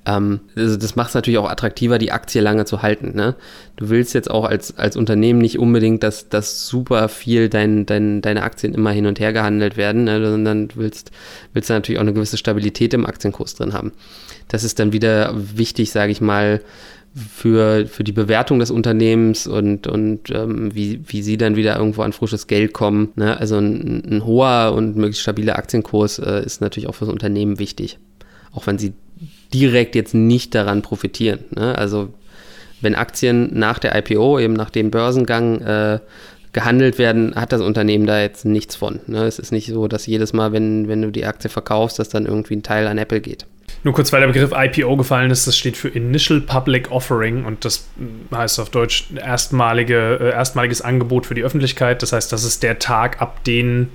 Ähm, 0.05 0.39
also 0.55 0.77
das 0.77 0.95
macht 0.95 1.09
es 1.09 1.15
natürlich 1.15 1.37
auch 1.37 1.49
attraktiver, 1.49 1.97
die 1.97 2.11
Aktie 2.11 2.41
lange 2.41 2.65
zu 2.65 2.81
halten. 2.81 3.15
Ne? 3.15 3.35
Du 3.75 3.89
willst 3.89 4.13
jetzt 4.13 4.29
auch 4.29 4.45
als, 4.45 4.77
als 4.77 4.97
Unternehmen 4.97 5.39
nicht 5.39 5.59
unbedingt, 5.59 6.03
dass, 6.03 6.29
dass 6.29 6.67
super 6.67 7.09
viel 7.09 7.49
dein, 7.49 7.85
dein, 7.85 8.21
deine 8.21 8.43
Aktien 8.43 8.73
immer 8.73 8.91
hin 8.91 9.05
und 9.05 9.19
her 9.19 9.33
gehandelt 9.33 9.77
werden, 9.77 10.05
ne? 10.05 10.25
sondern 10.25 10.69
du 10.69 10.77
willst, 10.77 11.11
willst 11.53 11.69
natürlich 11.69 11.99
auch 11.99 12.03
eine 12.03 12.13
gewisse 12.13 12.37
Stabilität 12.37 12.93
im 12.93 13.05
Aktienkurs 13.05 13.55
drin 13.55 13.73
haben. 13.73 13.91
Das 14.47 14.63
ist 14.63 14.79
dann 14.79 14.93
wieder 14.93 15.33
wichtig, 15.35 15.91
sage 15.91 16.11
ich 16.11 16.21
mal, 16.21 16.61
für, 17.15 17.87
für 17.87 18.03
die 18.03 18.11
Bewertung 18.11 18.59
des 18.59 18.71
Unternehmens 18.71 19.47
und, 19.47 19.87
und 19.87 20.29
ähm, 20.31 20.75
wie, 20.75 21.01
wie 21.07 21.21
sie 21.21 21.37
dann 21.37 21.55
wieder 21.55 21.77
irgendwo 21.77 22.01
an 22.01 22.11
frisches 22.11 22.47
Geld 22.47 22.73
kommen. 22.73 23.13
Ne? 23.15 23.39
Also 23.39 23.57
ein, 23.57 24.03
ein, 24.05 24.25
hoher 24.25 24.73
und 24.75 24.97
möglichst 24.97 25.21
stabiler 25.21 25.57
Aktienkurs 25.57 26.19
äh, 26.19 26.43
ist 26.45 26.59
natürlich 26.59 26.89
auch 26.89 26.95
für 26.95 27.05
das 27.05 27.13
Unternehmen 27.13 27.57
wichtig. 27.57 27.99
Auch 28.51 28.67
wenn 28.67 28.77
sie 28.77 28.93
direkt 29.53 29.95
jetzt 29.95 30.13
nicht 30.13 30.53
daran 30.53 30.81
profitieren. 30.81 31.39
Ne? 31.55 31.77
Also 31.77 32.09
wenn 32.81 32.95
Aktien 32.95 33.57
nach 33.57 33.79
der 33.79 33.95
IPO, 33.95 34.39
eben 34.39 34.53
nach 34.53 34.69
dem 34.69 34.91
Börsengang, 34.91 35.61
äh, 35.61 35.99
gehandelt 36.51 36.97
werden, 36.97 37.35
hat 37.35 37.51
das 37.51 37.59
Unternehmen 37.59 38.05
da 38.05 38.21
jetzt 38.21 38.45
nichts 38.45 38.77
von. 38.77 39.01
Ne? 39.07 39.25
Es 39.25 39.39
ist 39.39 39.51
nicht 39.51 39.67
so, 39.67 39.87
dass 39.87 40.05
jedes 40.05 40.31
Mal, 40.31 40.53
wenn, 40.53 40.87
wenn 40.87 41.01
du 41.01 41.11
die 41.11 41.25
Aktie 41.25 41.49
verkaufst, 41.49 41.99
dass 41.99 42.07
dann 42.07 42.25
irgendwie 42.25 42.55
ein 42.55 42.63
Teil 42.63 42.87
an 42.87 42.97
Apple 42.97 43.19
geht. 43.19 43.45
Nur 43.85 43.93
kurz, 43.93 44.11
weil 44.11 44.21
der 44.21 44.27
Begriff 44.27 44.51
IPO 44.51 44.97
gefallen 44.97 45.29
ist, 45.29 45.45
das 45.45 45.55
steht 45.55 45.77
für 45.77 45.89
Initial 45.89 46.41
Public 46.41 46.89
Offering 46.89 47.45
und 47.45 47.65
das 47.65 47.87
heißt 48.33 48.59
auf 48.59 48.71
Deutsch 48.71 49.05
erstmalige, 49.15 50.17
äh, 50.19 50.29
erstmaliges 50.31 50.81
Angebot 50.81 51.27
für 51.27 51.35
die 51.35 51.43
Öffentlichkeit. 51.43 52.01
Das 52.01 52.11
heißt, 52.11 52.33
das 52.33 52.45
ist 52.45 52.63
der 52.63 52.79
Tag, 52.79 53.21
ab 53.21 53.43
dem 53.43 53.89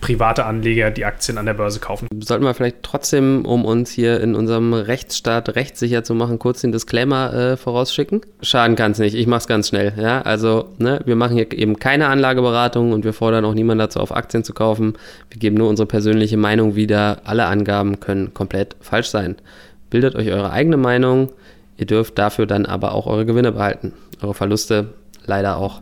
private 0.00 0.46
Anleger 0.46 0.90
die 0.90 1.04
Aktien 1.04 1.36
an 1.36 1.46
der 1.46 1.54
Börse 1.54 1.80
kaufen. 1.80 2.08
Sollten 2.20 2.44
wir 2.44 2.54
vielleicht 2.54 2.82
trotzdem, 2.82 3.44
um 3.44 3.64
uns 3.64 3.90
hier 3.90 4.20
in 4.20 4.34
unserem 4.34 4.72
Rechtsstaat 4.72 5.56
rechtssicher 5.56 6.04
zu 6.04 6.14
machen, 6.14 6.38
kurz 6.38 6.60
den 6.60 6.72
Disclaimer 6.72 7.34
äh, 7.34 7.56
vorausschicken? 7.56 8.20
Schaden 8.42 8.76
kann 8.76 8.92
es 8.92 8.98
nicht, 8.98 9.14
ich 9.14 9.26
mache 9.26 9.40
es 9.40 9.46
ganz 9.48 9.68
schnell. 9.68 9.92
Ja? 9.96 10.22
Also 10.22 10.68
ne, 10.78 11.00
wir 11.04 11.16
machen 11.16 11.36
hier 11.36 11.52
eben 11.52 11.78
keine 11.78 12.06
Anlageberatung 12.06 12.92
und 12.92 13.04
wir 13.04 13.12
fordern 13.12 13.44
auch 13.44 13.54
niemanden 13.54 13.80
dazu 13.80 13.98
auf, 14.00 14.14
Aktien 14.14 14.44
zu 14.44 14.54
kaufen. 14.54 14.94
Wir 15.30 15.38
geben 15.38 15.56
nur 15.56 15.68
unsere 15.68 15.86
persönliche 15.86 16.36
Meinung 16.36 16.76
wieder. 16.76 17.22
Alle 17.24 17.46
Angaben 17.46 17.98
können 17.98 18.32
komplett 18.32 18.76
falsch 18.80 19.08
sein. 19.08 19.36
Bildet 19.90 20.14
euch 20.14 20.30
eure 20.30 20.50
eigene 20.52 20.76
Meinung. 20.76 21.30
Ihr 21.76 21.86
dürft 21.86 22.18
dafür 22.18 22.46
dann 22.46 22.66
aber 22.66 22.94
auch 22.94 23.06
eure 23.06 23.26
Gewinne 23.26 23.52
behalten. 23.52 23.94
Eure 24.22 24.34
Verluste 24.34 24.94
leider 25.26 25.56
auch. 25.56 25.80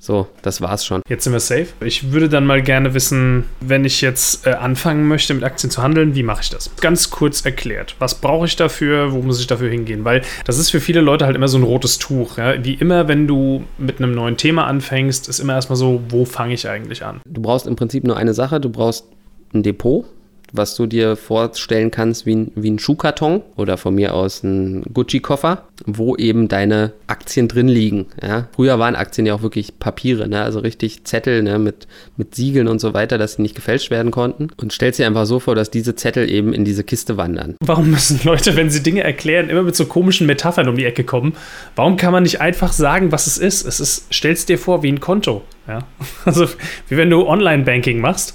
So, 0.00 0.28
das 0.42 0.60
war's 0.60 0.86
schon. 0.86 1.02
Jetzt 1.08 1.24
sind 1.24 1.32
wir 1.32 1.40
safe. 1.40 1.66
Ich 1.80 2.12
würde 2.12 2.28
dann 2.28 2.46
mal 2.46 2.62
gerne 2.62 2.94
wissen, 2.94 3.44
wenn 3.60 3.84
ich 3.84 4.00
jetzt 4.00 4.46
äh, 4.46 4.50
anfangen 4.50 5.08
möchte, 5.08 5.34
mit 5.34 5.42
Aktien 5.42 5.70
zu 5.70 5.82
handeln, 5.82 6.14
wie 6.14 6.22
mache 6.22 6.42
ich 6.42 6.50
das? 6.50 6.70
Ganz 6.80 7.10
kurz 7.10 7.44
erklärt. 7.44 7.96
Was 7.98 8.14
brauche 8.20 8.46
ich 8.46 8.54
dafür? 8.54 9.12
Wo 9.12 9.22
muss 9.22 9.40
ich 9.40 9.48
dafür 9.48 9.68
hingehen? 9.68 10.04
Weil 10.04 10.22
das 10.44 10.58
ist 10.58 10.70
für 10.70 10.80
viele 10.80 11.00
Leute 11.00 11.26
halt 11.26 11.34
immer 11.34 11.48
so 11.48 11.58
ein 11.58 11.64
rotes 11.64 11.98
Tuch. 11.98 12.38
Ja? 12.38 12.64
Wie 12.64 12.74
immer, 12.74 13.08
wenn 13.08 13.26
du 13.26 13.64
mit 13.76 13.98
einem 13.98 14.12
neuen 14.12 14.36
Thema 14.36 14.66
anfängst, 14.66 15.28
ist 15.28 15.40
immer 15.40 15.54
erstmal 15.54 15.76
so, 15.76 16.00
wo 16.08 16.24
fange 16.24 16.54
ich 16.54 16.68
eigentlich 16.68 17.04
an? 17.04 17.20
Du 17.26 17.42
brauchst 17.42 17.66
im 17.66 17.74
Prinzip 17.74 18.04
nur 18.04 18.16
eine 18.16 18.34
Sache. 18.34 18.60
Du 18.60 18.70
brauchst 18.70 19.06
ein 19.52 19.64
Depot. 19.64 20.04
Was 20.52 20.74
du 20.74 20.86
dir 20.86 21.16
vorstellen 21.16 21.90
kannst 21.90 22.26
wie 22.26 22.36
ein, 22.36 22.52
wie 22.54 22.70
ein 22.70 22.78
Schuhkarton 22.78 23.42
oder 23.56 23.76
von 23.76 23.94
mir 23.94 24.14
aus 24.14 24.42
ein 24.42 24.82
Gucci-Koffer, 24.92 25.64
wo 25.86 26.16
eben 26.16 26.48
deine 26.48 26.92
Aktien 27.06 27.48
drin 27.48 27.68
liegen. 27.68 28.06
Ja? 28.22 28.48
Früher 28.54 28.78
waren 28.78 28.96
Aktien 28.96 29.26
ja 29.26 29.34
auch 29.34 29.42
wirklich 29.42 29.78
Papiere, 29.78 30.28
ne? 30.28 30.42
also 30.42 30.60
richtig 30.60 31.04
Zettel 31.04 31.42
ne? 31.42 31.58
mit, 31.58 31.86
mit 32.16 32.34
Siegeln 32.34 32.68
und 32.68 32.80
so 32.80 32.94
weiter, 32.94 33.18
dass 33.18 33.34
sie 33.34 33.42
nicht 33.42 33.54
gefälscht 33.54 33.90
werden 33.90 34.10
konnten. 34.10 34.48
Und 34.56 34.72
stellst 34.72 34.98
dir 34.98 35.06
einfach 35.06 35.26
so 35.26 35.40
vor, 35.40 35.54
dass 35.54 35.70
diese 35.70 35.94
Zettel 35.94 36.30
eben 36.30 36.52
in 36.52 36.64
diese 36.64 36.84
Kiste 36.84 37.16
wandern. 37.16 37.56
Warum 37.60 37.90
müssen 37.90 38.20
Leute, 38.24 38.56
wenn 38.56 38.70
sie 38.70 38.82
Dinge 38.82 39.02
erklären, 39.02 39.50
immer 39.50 39.62
mit 39.62 39.76
so 39.76 39.86
komischen 39.86 40.26
Metaphern 40.26 40.68
um 40.68 40.76
die 40.76 40.84
Ecke 40.84 41.04
kommen? 41.04 41.34
Warum 41.76 41.96
kann 41.96 42.12
man 42.12 42.22
nicht 42.22 42.40
einfach 42.40 42.72
sagen, 42.72 43.12
was 43.12 43.26
es 43.26 43.38
ist? 43.38 43.66
Es 43.66 43.80
ist, 43.80 44.12
stellst 44.12 44.48
dir 44.48 44.58
vor 44.58 44.82
wie 44.82 44.92
ein 44.92 45.00
Konto. 45.00 45.42
Ja? 45.66 45.80
Also 46.24 46.46
wie 46.88 46.96
wenn 46.96 47.10
du 47.10 47.26
Online-Banking 47.26 48.00
machst 48.00 48.34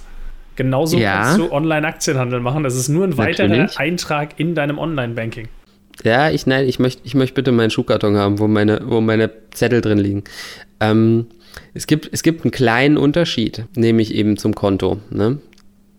Genauso 0.55 0.97
ja. 0.97 1.23
kannst 1.23 1.39
du 1.39 1.51
Online-Aktienhandel 1.51 2.39
machen. 2.39 2.63
Das 2.63 2.75
ist 2.75 2.89
nur 2.89 3.05
ein 3.05 3.17
weiterer 3.17 3.47
Natürlich. 3.47 3.79
Eintrag 3.79 4.39
in 4.39 4.55
deinem 4.55 4.77
Online-Banking. 4.77 5.47
Ja, 6.03 6.31
ich 6.31 6.47
nein, 6.47 6.67
ich 6.67 6.79
möchte 6.79 7.01
ich 7.03 7.13
möcht 7.13 7.35
bitte 7.35 7.51
meinen 7.51 7.69
Schuhkarton 7.69 8.17
haben, 8.17 8.39
wo 8.39 8.47
meine, 8.47 8.81
wo 8.85 8.99
meine 9.01 9.29
Zettel 9.51 9.81
drin 9.81 9.99
liegen. 9.99 10.23
Ähm, 10.79 11.27
es, 11.73 11.87
gibt, 11.87 12.09
es 12.11 12.23
gibt 12.23 12.43
einen 12.43 12.51
kleinen 12.51 12.97
Unterschied, 12.97 13.65
nämlich 13.75 14.13
eben 14.13 14.37
zum 14.37 14.55
Konto. 14.55 14.99
Ne? 15.11 15.37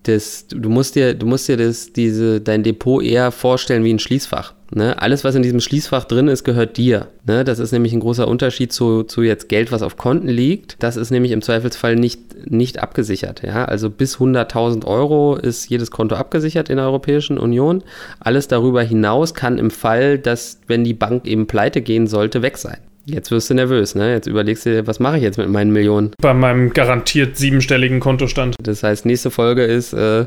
Das, 0.02 0.46
du 0.48 0.68
musst 0.68 0.96
dir, 0.96 1.14
du 1.14 1.26
musst 1.26 1.48
dir 1.48 1.56
das, 1.56 1.92
diese, 1.92 2.40
dein 2.40 2.62
Depot 2.62 3.02
eher 3.02 3.30
vorstellen 3.30 3.84
wie 3.84 3.92
ein 3.92 3.98
Schließfach. 3.98 4.53
Ne? 4.70 5.00
Alles, 5.00 5.24
was 5.24 5.34
in 5.34 5.42
diesem 5.42 5.60
Schließfach 5.60 6.04
drin 6.04 6.28
ist, 6.28 6.44
gehört 6.44 6.76
dir. 6.76 7.08
Ne? 7.26 7.44
Das 7.44 7.58
ist 7.58 7.72
nämlich 7.72 7.92
ein 7.92 8.00
großer 8.00 8.26
Unterschied 8.26 8.72
zu, 8.72 9.02
zu 9.02 9.22
jetzt 9.22 9.48
Geld, 9.48 9.72
was 9.72 9.82
auf 9.82 9.96
Konten 9.96 10.28
liegt. 10.28 10.76
Das 10.82 10.96
ist 10.96 11.10
nämlich 11.10 11.32
im 11.32 11.42
Zweifelsfall 11.42 11.96
nicht, 11.96 12.50
nicht 12.50 12.82
abgesichert. 12.82 13.42
Ja? 13.42 13.64
Also 13.64 13.90
bis 13.90 14.18
100.000 14.18 14.84
Euro 14.86 15.36
ist 15.36 15.68
jedes 15.68 15.90
Konto 15.90 16.16
abgesichert 16.16 16.70
in 16.70 16.76
der 16.76 16.86
Europäischen 16.86 17.38
Union. 17.38 17.82
Alles 18.20 18.48
darüber 18.48 18.82
hinaus 18.82 19.34
kann 19.34 19.58
im 19.58 19.70
Fall, 19.70 20.18
dass, 20.18 20.60
wenn 20.66 20.84
die 20.84 20.94
Bank 20.94 21.26
eben 21.26 21.46
pleite 21.46 21.80
gehen 21.80 22.06
sollte, 22.06 22.42
weg 22.42 22.58
sein. 22.58 22.78
Jetzt 23.06 23.30
wirst 23.30 23.50
du 23.50 23.54
nervös, 23.54 23.94
ne? 23.94 24.12
Jetzt 24.12 24.26
überlegst 24.26 24.64
du 24.64 24.70
dir, 24.70 24.86
was 24.86 24.98
mache 24.98 25.18
ich 25.18 25.22
jetzt 25.22 25.36
mit 25.36 25.50
meinen 25.50 25.72
Millionen? 25.72 26.12
Bei 26.22 26.32
meinem 26.32 26.72
garantiert 26.72 27.36
siebenstelligen 27.36 28.00
Kontostand. 28.00 28.56
Das 28.62 28.82
heißt, 28.82 29.04
nächste 29.04 29.30
Folge 29.30 29.62
ist, 29.62 29.92
äh, 29.92 30.24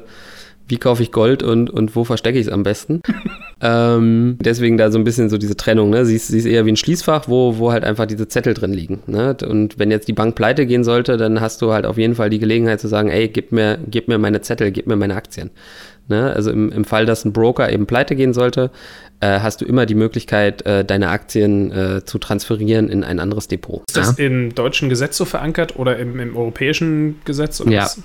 wie 0.68 0.78
kaufe 0.78 1.04
ich 1.04 1.12
Gold 1.12 1.44
und, 1.44 1.70
und 1.70 1.96
wo 1.96 2.04
verstecke 2.04 2.40
ich 2.40 2.48
es 2.48 2.52
am 2.52 2.64
besten. 2.64 3.02
ähm, 3.62 4.38
deswegen 4.42 4.78
da 4.78 4.92
so 4.92 4.98
ein 4.98 5.04
bisschen 5.04 5.30
so 5.30 5.38
diese 5.38 5.56
Trennung. 5.56 5.90
Ne? 5.90 6.06
Sie, 6.06 6.16
ist, 6.16 6.28
sie 6.28 6.38
ist 6.38 6.46
eher 6.46 6.66
wie 6.66 6.72
ein 6.72 6.78
Schließfach, 6.78 7.28
wo, 7.28 7.58
wo 7.58 7.72
halt 7.72 7.84
einfach 7.84 8.06
diese 8.06 8.28
Zettel 8.28 8.54
drin 8.54 8.74
liegen. 8.74 9.00
Ne? 9.08 9.36
Und 9.48 9.80
wenn 9.80 9.92
jetzt 9.92 10.08
die 10.08 10.14
Bank 10.14 10.36
pleite 10.36 10.66
gehen 10.66 10.84
sollte, 10.84 11.18
dann 11.18 11.42
hast 11.42 11.62
du 11.62 11.72
halt 11.72 11.86
auf 11.86 11.98
jeden 11.98 12.16
Fall 12.16 12.30
die 12.30 12.40
Gelegenheit 12.40 12.82
zu 12.82 12.88
sagen, 12.88 13.10
ey, 13.10 13.28
gib 13.28 13.52
mir, 13.52 13.80
gib 13.88 14.08
mir 14.08 14.18
meine 14.18 14.42
Zettel, 14.42 14.72
gib 14.72 14.88
mir 14.88 14.96
meine 14.96 15.16
Aktien. 15.16 15.52
Ne? 16.10 16.34
Also 16.34 16.52
im, 16.52 16.72
im 16.72 16.86
Fall, 16.86 17.06
dass 17.06 17.26
ein 17.26 17.34
Broker 17.34 17.72
eben 17.72 17.86
pleite 17.86 18.16
gehen 18.16 18.34
sollte, 18.34 18.72
äh, 19.20 19.40
hast 19.40 19.62
du 19.62 19.66
immer 19.66 19.86
die 19.86 19.96
Möglichkeit, 19.96 20.66
äh, 20.66 20.86
deine 20.86 21.10
Aktien 21.10 21.72
äh, 21.72 22.06
zu 22.06 22.18
transferieren 22.18 22.90
in 22.90 23.04
ein 23.04 23.20
anderes 23.20 23.48
Depot. 23.48 23.84
Ist 23.88 23.98
das 23.98 24.18
ja? 24.18 24.26
im 24.26 24.56
deutschen 24.56 24.90
Gesetz 24.90 25.18
so 25.18 25.26
verankert 25.26 25.78
oder 25.78 25.98
im, 25.98 26.20
im 26.20 26.38
europäischen 26.38 27.20
Gesetz? 27.26 27.60
Oder 27.60 27.72
ja. 27.72 27.84
Was? 27.84 28.02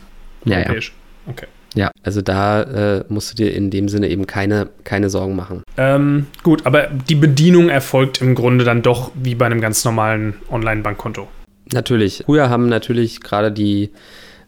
Europäisch. 0.47 0.89
Ja, 0.89 1.27
ja. 1.27 1.33
Okay. 1.33 1.47
Ja, 1.75 1.91
also 2.03 2.21
da 2.21 2.63
äh, 2.63 3.05
musst 3.09 3.33
du 3.33 3.37
dir 3.37 3.55
in 3.55 3.71
dem 3.71 3.89
Sinne 3.89 4.09
eben 4.09 4.27
keine, 4.27 4.69
keine 4.85 5.09
Sorgen 5.11 5.37
machen. 5.37 5.63
Ähm, 5.77 6.27
gut, 6.43 6.67
aber 6.67 6.89
die 6.89 7.15
Bedienung 7.15 7.69
erfolgt 7.69 8.21
im 8.21 8.35
Grunde 8.35 8.65
dann 8.65 8.83
doch 8.83 9.11
wie 9.15 9.35
bei 9.35 9.47
einem 9.47 9.61
ganz 9.61 9.85
normalen 9.85 10.35
Online-Bankkonto. 10.51 11.29
Natürlich. 11.73 12.25
Früher 12.27 12.51
haben 12.51 12.69
natürlich 12.69 13.21
gerade 13.23 13.51
die 13.51 13.91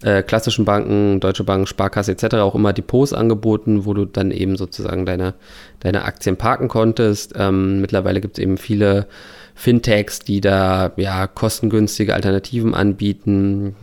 äh, 0.02 0.22
klassischen 0.22 0.66
Banken, 0.66 1.20
Deutsche 1.20 1.44
Bank, 1.44 1.66
Sparkasse 1.66 2.12
etc. 2.12 2.36
auch 2.36 2.54
immer 2.54 2.72
Depots 2.72 3.14
angeboten, 3.14 3.86
wo 3.86 3.94
du 3.94 4.04
dann 4.04 4.30
eben 4.30 4.56
sozusagen 4.56 5.06
deine, 5.06 5.34
deine 5.80 6.04
Aktien 6.04 6.36
parken 6.36 6.68
konntest. 6.68 7.32
Ähm, 7.36 7.80
mittlerweile 7.80 8.20
gibt 8.20 8.38
es 8.38 8.42
eben 8.42 8.58
viele 8.58 9.06
Fintechs, 9.54 10.18
die 10.18 10.40
da 10.40 10.92
ja 10.96 11.26
kostengünstige 11.26 12.12
Alternativen 12.12 12.74
anbieten. 12.74 13.76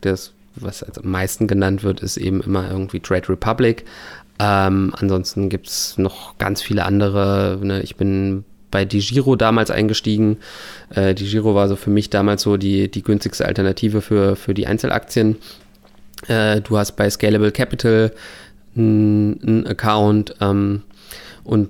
Das 0.00 0.32
was 0.56 0.82
als 0.82 0.98
am 0.98 1.10
meisten 1.10 1.46
genannt 1.46 1.82
wird, 1.82 2.00
ist 2.00 2.16
eben 2.16 2.40
immer 2.40 2.70
irgendwie 2.70 3.00
Trade 3.00 3.28
Republic. 3.28 3.84
Ähm, 4.38 4.92
ansonsten 4.98 5.48
gibt 5.48 5.68
es 5.68 5.96
noch 5.98 6.38
ganz 6.38 6.62
viele 6.62 6.84
andere. 6.84 7.58
Ne? 7.62 7.82
Ich 7.82 7.96
bin 7.96 8.44
bei 8.70 8.84
DiGiro 8.84 9.36
damals 9.36 9.70
eingestiegen. 9.70 10.38
Äh, 10.90 11.14
DiGiro 11.14 11.54
war 11.54 11.68
so 11.68 11.76
für 11.76 11.90
mich 11.90 12.10
damals 12.10 12.42
so 12.42 12.56
die, 12.56 12.90
die 12.90 13.02
günstigste 13.02 13.46
Alternative 13.46 14.00
für, 14.00 14.34
für 14.34 14.54
die 14.54 14.66
Einzelaktien. 14.66 15.36
Äh, 16.26 16.60
du 16.60 16.76
hast 16.76 16.92
bei 16.92 17.08
Scalable 17.08 17.52
Capital 17.52 18.12
einen 18.76 19.66
Account. 19.66 20.34
Ähm, 20.40 20.82
und 21.44 21.68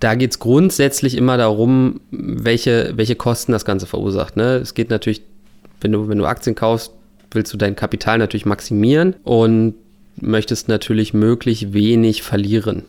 da 0.00 0.14
geht 0.14 0.32
es 0.32 0.38
grundsätzlich 0.38 1.16
immer 1.16 1.36
darum, 1.36 2.00
welche, 2.10 2.92
welche 2.94 3.16
Kosten 3.16 3.52
das 3.52 3.64
Ganze 3.64 3.86
verursacht. 3.86 4.36
Ne? 4.36 4.56
Es 4.56 4.74
geht 4.74 4.90
natürlich, 4.90 5.22
wenn 5.80 5.90
du, 5.92 6.08
wenn 6.08 6.18
du 6.18 6.26
Aktien 6.26 6.54
kaufst, 6.54 6.92
willst 7.34 7.52
du 7.52 7.56
dein 7.56 7.76
Kapital 7.76 8.18
natürlich 8.18 8.46
maximieren 8.46 9.16
und 9.24 9.74
möchtest 10.20 10.68
natürlich 10.68 11.14
möglich 11.14 11.72
wenig 11.72 12.22
verlieren 12.22 12.84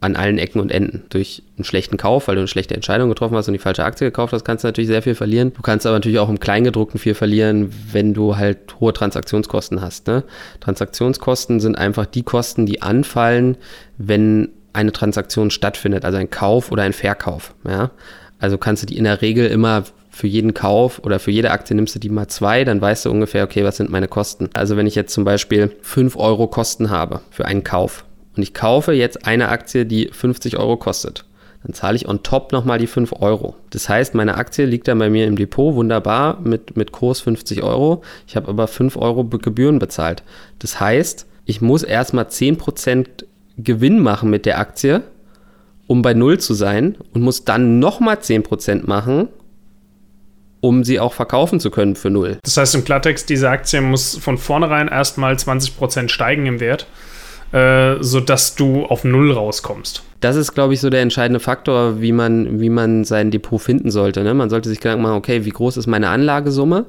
an 0.00 0.16
allen 0.16 0.38
Ecken 0.38 0.60
und 0.60 0.70
Enden. 0.70 1.04
Durch 1.08 1.42
einen 1.56 1.64
schlechten 1.64 1.96
Kauf, 1.96 2.28
weil 2.28 2.34
du 2.34 2.40
eine 2.40 2.48
schlechte 2.48 2.74
Entscheidung 2.74 3.08
getroffen 3.08 3.36
hast 3.36 3.48
und 3.48 3.52
die 3.52 3.58
falsche 3.58 3.84
Aktie 3.84 4.06
gekauft 4.06 4.32
hast, 4.32 4.44
kannst 4.44 4.64
du 4.64 4.68
natürlich 4.68 4.88
sehr 4.88 5.02
viel 5.02 5.14
verlieren. 5.14 5.52
Du 5.54 5.62
kannst 5.62 5.86
aber 5.86 5.96
natürlich 5.96 6.18
auch 6.18 6.28
im 6.28 6.38
Kleingedruckten 6.38 7.00
viel 7.00 7.14
verlieren, 7.14 7.72
wenn 7.92 8.12
du 8.12 8.36
halt 8.36 8.78
hohe 8.80 8.92
Transaktionskosten 8.92 9.80
hast. 9.80 10.06
Ne? 10.06 10.24
Transaktionskosten 10.60 11.60
sind 11.60 11.76
einfach 11.76 12.06
die 12.06 12.22
Kosten, 12.22 12.66
die 12.66 12.82
anfallen, 12.82 13.56
wenn 13.96 14.50
eine 14.72 14.92
Transaktion 14.92 15.50
stattfindet, 15.50 16.04
also 16.04 16.18
ein 16.18 16.30
Kauf 16.30 16.70
oder 16.70 16.82
ein 16.82 16.92
Verkauf. 16.92 17.54
Ja? 17.66 17.90
Also 18.38 18.58
kannst 18.58 18.82
du 18.82 18.86
die 18.86 18.98
in 18.98 19.04
der 19.04 19.22
Regel 19.22 19.46
immer 19.46 19.84
für 20.16 20.26
jeden 20.26 20.54
Kauf 20.54 21.00
oder 21.04 21.18
für 21.18 21.30
jede 21.30 21.50
Aktie 21.50 21.76
nimmst 21.76 21.94
du 21.94 21.98
die 21.98 22.08
mal 22.08 22.26
zwei, 22.26 22.64
dann 22.64 22.80
weißt 22.80 23.04
du 23.04 23.10
ungefähr, 23.10 23.44
okay, 23.44 23.64
was 23.64 23.76
sind 23.76 23.90
meine 23.90 24.08
Kosten. 24.08 24.48
Also 24.54 24.78
wenn 24.78 24.86
ich 24.86 24.94
jetzt 24.94 25.12
zum 25.12 25.24
Beispiel 25.24 25.76
5 25.82 26.16
Euro 26.16 26.46
Kosten 26.46 26.88
habe 26.88 27.20
für 27.30 27.44
einen 27.44 27.64
Kauf 27.64 28.06
und 28.34 28.42
ich 28.42 28.54
kaufe 28.54 28.94
jetzt 28.94 29.26
eine 29.26 29.50
Aktie, 29.50 29.84
die 29.84 30.08
50 30.10 30.56
Euro 30.56 30.78
kostet, 30.78 31.26
dann 31.62 31.74
zahle 31.74 31.96
ich 31.96 32.08
on 32.08 32.22
top 32.22 32.52
nochmal 32.52 32.78
die 32.78 32.86
5 32.86 33.12
Euro. 33.20 33.56
Das 33.68 33.90
heißt, 33.90 34.14
meine 34.14 34.36
Aktie 34.36 34.64
liegt 34.64 34.88
dann 34.88 34.98
bei 34.98 35.10
mir 35.10 35.26
im 35.26 35.36
Depot, 35.36 35.74
wunderbar, 35.74 36.40
mit, 36.40 36.78
mit 36.78 36.92
Kurs 36.92 37.20
50 37.20 37.62
Euro. 37.62 38.02
Ich 38.26 38.36
habe 38.36 38.48
aber 38.48 38.68
5 38.68 38.96
Euro 38.96 39.22
Gebühren 39.24 39.78
bezahlt. 39.78 40.22
Das 40.60 40.80
heißt, 40.80 41.26
ich 41.44 41.60
muss 41.60 41.82
erstmal 41.82 42.24
10% 42.24 43.06
Gewinn 43.58 44.00
machen 44.00 44.30
mit 44.30 44.46
der 44.46 44.60
Aktie, 44.60 45.02
um 45.86 46.00
bei 46.00 46.14
Null 46.14 46.40
zu 46.40 46.54
sein 46.54 46.96
und 47.12 47.20
muss 47.20 47.44
dann 47.44 47.80
nochmal 47.80 48.16
10% 48.16 48.86
machen, 48.86 49.28
um 50.60 50.84
sie 50.84 51.00
auch 51.00 51.12
verkaufen 51.12 51.60
zu 51.60 51.70
können 51.70 51.96
für 51.96 52.10
null. 52.10 52.38
Das 52.42 52.56
heißt 52.56 52.74
im 52.74 52.84
Klartext, 52.84 53.28
diese 53.28 53.50
Aktie 53.50 53.80
muss 53.80 54.16
von 54.16 54.38
vornherein 54.38 54.88
erstmal 54.88 55.34
20% 55.34 56.08
steigen 56.08 56.46
im 56.46 56.60
Wert, 56.60 56.86
äh, 57.52 57.96
sodass 58.00 58.56
du 58.56 58.84
auf 58.84 59.04
null 59.04 59.32
rauskommst. 59.32 60.02
Das 60.20 60.36
ist, 60.36 60.54
glaube 60.54 60.74
ich, 60.74 60.80
so 60.80 60.90
der 60.90 61.02
entscheidende 61.02 61.40
Faktor, 61.40 62.00
wie 62.00 62.12
man, 62.12 62.60
wie 62.60 62.70
man 62.70 63.04
sein 63.04 63.30
Depot 63.30 63.60
finden 63.60 63.90
sollte. 63.90 64.22
Ne? 64.22 64.34
Man 64.34 64.50
sollte 64.50 64.68
sich 64.68 64.80
Gedanken 64.80 65.02
machen, 65.02 65.16
okay, 65.16 65.44
wie 65.44 65.50
groß 65.50 65.76
ist 65.76 65.86
meine 65.86 66.08
Anlagesumme? 66.08 66.86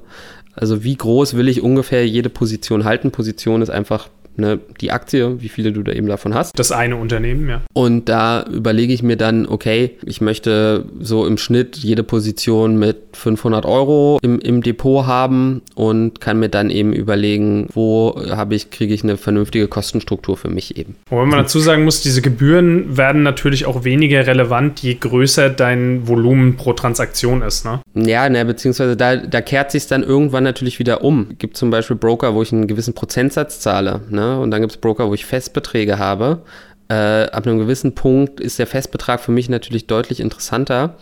Also 0.54 0.84
wie 0.84 0.96
groß 0.96 1.36
will 1.36 1.50
ich 1.50 1.62
ungefähr 1.62 2.08
jede 2.08 2.30
Position 2.30 2.84
halten? 2.84 3.12
Position 3.12 3.62
ist 3.62 3.70
einfach 3.70 4.10
ne, 4.38 4.60
die 4.82 4.92
Aktie, 4.92 5.42
wie 5.42 5.50
viele 5.50 5.72
du 5.72 5.84
da 5.84 5.92
eben 5.92 6.08
davon 6.08 6.34
hast. 6.34 6.58
Das 6.58 6.72
eine 6.72 6.96
Unternehmen, 6.96 7.50
ja. 7.50 7.62
Und 7.74 8.10
da 8.10 8.44
überlege 8.44 8.94
ich 8.94 9.04
mir 9.04 9.18
dann, 9.18 9.48
okay, 9.48 9.92
ich 10.06 10.22
möchte 10.22 10.86
so 11.00 11.26
im 11.26 11.38
Schnitt 11.38 11.78
jede 11.78 12.04
Position 12.04 12.78
mit 12.78 12.98
500 13.14 13.66
Euro 13.66 14.20
im, 14.22 14.40
im 14.40 14.62
Depot 14.62 15.06
haben 15.06 15.62
und 15.76 16.22
kann 16.22 16.40
mir 16.40 16.50
dann 16.50 16.70
eben 16.70 16.94
überlegen, 16.94 17.68
wo 17.74 18.20
habe 18.30 18.56
ich, 18.56 18.70
kriege 18.70 18.94
ich 18.94 19.04
eine 19.04 19.18
vernünftige 19.18 19.68
Kostenstruktur 19.68 20.38
für 20.38 20.50
mich 20.50 20.78
eben. 20.78 20.96
Und 21.10 21.20
wenn 21.20 21.30
man 21.30 21.40
dazu 21.40 21.60
sagen 21.60 21.84
muss, 21.84 22.02
diese 22.02 22.22
Gebühren 22.22 22.98
werden 22.98 23.24
natürlich 23.24 23.66
auch 23.66 23.84
weniger 23.84 24.26
relevant, 24.28 24.80
je 24.82 24.96
größer 24.96 25.50
dein 25.50 26.08
Volumen 26.08 26.58
pro 26.58 26.74
Transaktion 26.74 27.42
ist, 27.42 27.66
ne? 27.66 27.82
Ja, 27.96 28.30
ne, 28.30 28.46
beziehungsweise 28.46 28.96
da, 28.96 29.18
da 29.18 29.42
kehrt 29.42 29.72
sich 29.72 29.88
dann 29.88 30.04
irgendwann 30.04 30.44
natürlich 30.44 30.80
wieder 30.80 31.04
um. 31.04 31.28
Es 31.32 31.38
gibt 31.40 31.58
zum 31.58 31.70
Beispiel 31.70 31.96
Broker, 31.96 32.36
wo 32.36 32.42
ich 32.42 32.52
einen 32.52 32.68
gewissen 32.68 32.94
Prozentsatz 32.94 33.60
zahle, 33.60 34.02
ne? 34.10 34.27
Und 34.36 34.52
dann 34.52 34.62
gibt 34.62 34.74
es 34.74 34.78
Broker, 34.78 35.10
wo 35.10 35.14
ich 35.14 35.26
Festbeträge 35.26 35.98
habe. 35.98 36.42
Äh, 36.90 37.26
ab 37.26 37.46
einem 37.46 37.58
gewissen 37.58 37.96
Punkt 37.96 38.40
ist 38.40 38.60
der 38.60 38.68
Festbetrag 38.68 39.20
für 39.20 39.32
mich 39.32 39.50
natürlich 39.50 39.88
deutlich 39.88 40.20
interessanter, 40.20 40.96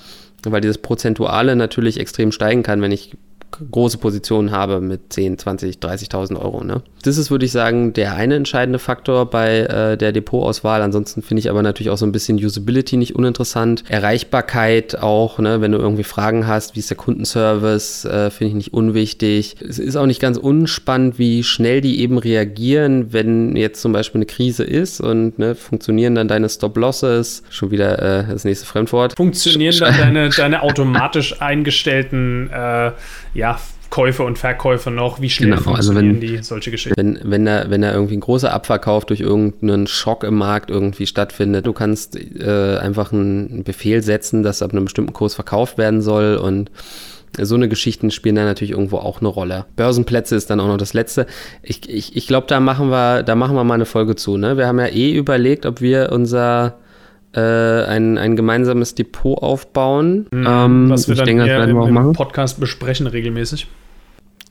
weil 0.44 0.62
dieses 0.62 0.80
Prozentuale 0.80 1.56
natürlich 1.56 2.00
extrem 2.00 2.32
steigen 2.32 2.64
kann, 2.64 2.82
wenn 2.82 2.92
ich 2.92 3.16
große 3.72 3.98
Positionen 3.98 4.52
habe 4.52 4.82
mit 4.82 5.14
10, 5.14 5.38
20, 5.38 5.78
30.000 5.78 6.40
Euro. 6.40 6.64
Ne? 6.64 6.82
Das 7.04 7.18
ist, 7.18 7.32
würde 7.32 7.46
ich 7.46 7.52
sagen, 7.52 7.94
der 7.94 8.16
eine 8.16 8.36
entscheidende 8.36 8.80
Faktor 8.80 9.30
bei 9.30 9.60
äh, 9.60 9.98
der 9.98 10.12
Depotauswahl. 10.12 10.82
Ansonsten 10.82 11.22
finde 11.22 11.40
ich 11.40 11.50
aber 11.50 11.62
natürlich 11.62 11.90
auch 11.90 11.98
so 11.98 12.06
ein 12.06 12.12
bisschen 12.12 12.38
Usability 12.38 12.98
nicht 12.98 13.16
uninteressant. 13.16 13.84
Erreichbarkeit 13.88 15.02
auch, 15.02 15.40
ne? 15.40 15.62
wenn 15.62 15.72
du 15.72 15.78
irgendwie 15.78 16.04
Fragen 16.04 16.48
hast, 16.48 16.76
wie 16.76 16.80
ist 16.80 16.90
der 16.90 16.98
Kundenservice, 16.98 18.06
äh, 18.06 18.30
finde 18.32 18.50
ich 18.50 18.56
nicht 18.56 18.74
unwichtig. 18.74 19.56
Es 19.68 19.80
ist 19.80 19.96
auch 19.96 20.06
nicht 20.06 20.22
ganz 20.22 20.38
unspannend, 20.38 21.20
wie 21.20 21.44
schnell 21.44 21.82
die 21.82 22.00
eben 22.02 22.18
reagieren, 22.18 23.14
wenn 23.14 23.56
jetzt 23.56 23.82
zum 23.82 23.92
Beispiel 23.92 24.20
eine 24.20 24.26
Krise 24.26 24.64
ist 24.64 25.02
und 25.02 25.38
ne, 25.40 25.56
funktionieren 25.56 26.16
dann 26.16 26.28
deine 26.28 26.50
Stop-Losses. 26.50 27.44
Schon 27.50 27.72
wieder 27.72 28.00
äh, 28.00 28.26
das 28.32 28.46
nächste 28.46 28.66
Fremdwort. 28.66 29.16
Funktionieren 29.16 29.76
dann 29.80 29.98
deine, 29.98 30.30
deine 30.30 30.64
automatisch 30.64 31.42
eingestellten 31.42 32.50
äh, 32.52 32.92
ja, 33.46 33.60
Käufe 33.92 34.24
und 34.24 34.40
Verkäufe 34.40 34.90
noch, 34.90 35.22
wie 35.22 35.30
schnell 35.30 35.52
genau, 35.52 35.74
also 35.74 35.94
wenn, 35.94 36.20
die, 36.20 36.40
solche 36.42 36.72
Geschichten. 36.72 36.98
Wenn, 36.98 37.20
wenn, 37.24 37.46
da, 37.46 37.70
wenn 37.70 37.82
da 37.82 37.94
irgendwie 37.94 38.18
ein 38.18 38.22
großer 38.22 38.52
Abverkauf 38.52 39.06
durch 39.06 39.22
irgendeinen 39.22 39.86
Schock 39.86 40.24
im 40.24 40.36
Markt 40.36 40.72
irgendwie 40.72 41.06
stattfindet, 41.06 41.68
du 41.68 41.72
kannst 41.72 42.18
äh, 42.18 42.78
einfach 42.78 43.14
einen 43.14 43.64
Befehl 43.64 44.02
setzen, 44.02 44.42
dass 44.42 44.64
ab 44.64 44.72
einem 44.72 44.86
bestimmten 44.86 45.14
Kurs 45.14 45.36
verkauft 45.36 45.78
werden 45.78 46.02
soll 46.02 46.36
und 46.38 46.72
so 47.40 47.56
eine 47.56 47.70
Geschichten 47.70 48.12
spielen 48.12 48.36
da 48.36 48.46
natürlich 48.46 48.72
irgendwo 48.72 48.98
auch 48.98 49.20
eine 49.20 49.28
Rolle. 49.28 49.66
Börsenplätze 49.76 50.36
ist 50.36 50.50
dann 50.50 50.60
auch 50.60 50.68
noch 50.68 50.78
das 50.78 50.94
letzte. 50.94 51.28
Ich, 51.62 51.88
ich, 51.88 52.16
ich 52.16 52.28
glaube, 52.28 52.48
da 52.48 52.60
machen 52.60 52.90
wir, 52.90 53.24
da 53.24 53.36
machen 53.36 53.56
wir 53.56 53.64
mal 53.64 53.76
eine 53.76 53.86
Folge 53.86 54.16
zu. 54.16 54.38
Ne? 54.38 54.58
Wir 54.58 54.68
haben 54.68 54.80
ja 54.80 54.88
eh 54.88 55.14
überlegt, 55.14 55.66
ob 55.66 55.82
wir 55.82 56.12
unser 56.12 56.80
äh, 57.36 57.40
ein, 57.40 58.18
ein 58.18 58.36
gemeinsames 58.36 58.96
Depot 58.96 59.38
aufbauen. 59.42 60.28
Mhm, 60.32 60.48
ähm, 60.48 60.90
was 60.90 61.08
wir 61.08 61.16
dann 61.16 61.26
denke, 61.26 61.46
das 61.46 61.70
im, 61.70 61.78
im 61.78 62.14
Podcast 62.14 62.60
besprechen 62.60 63.08
regelmäßig. 63.08 63.68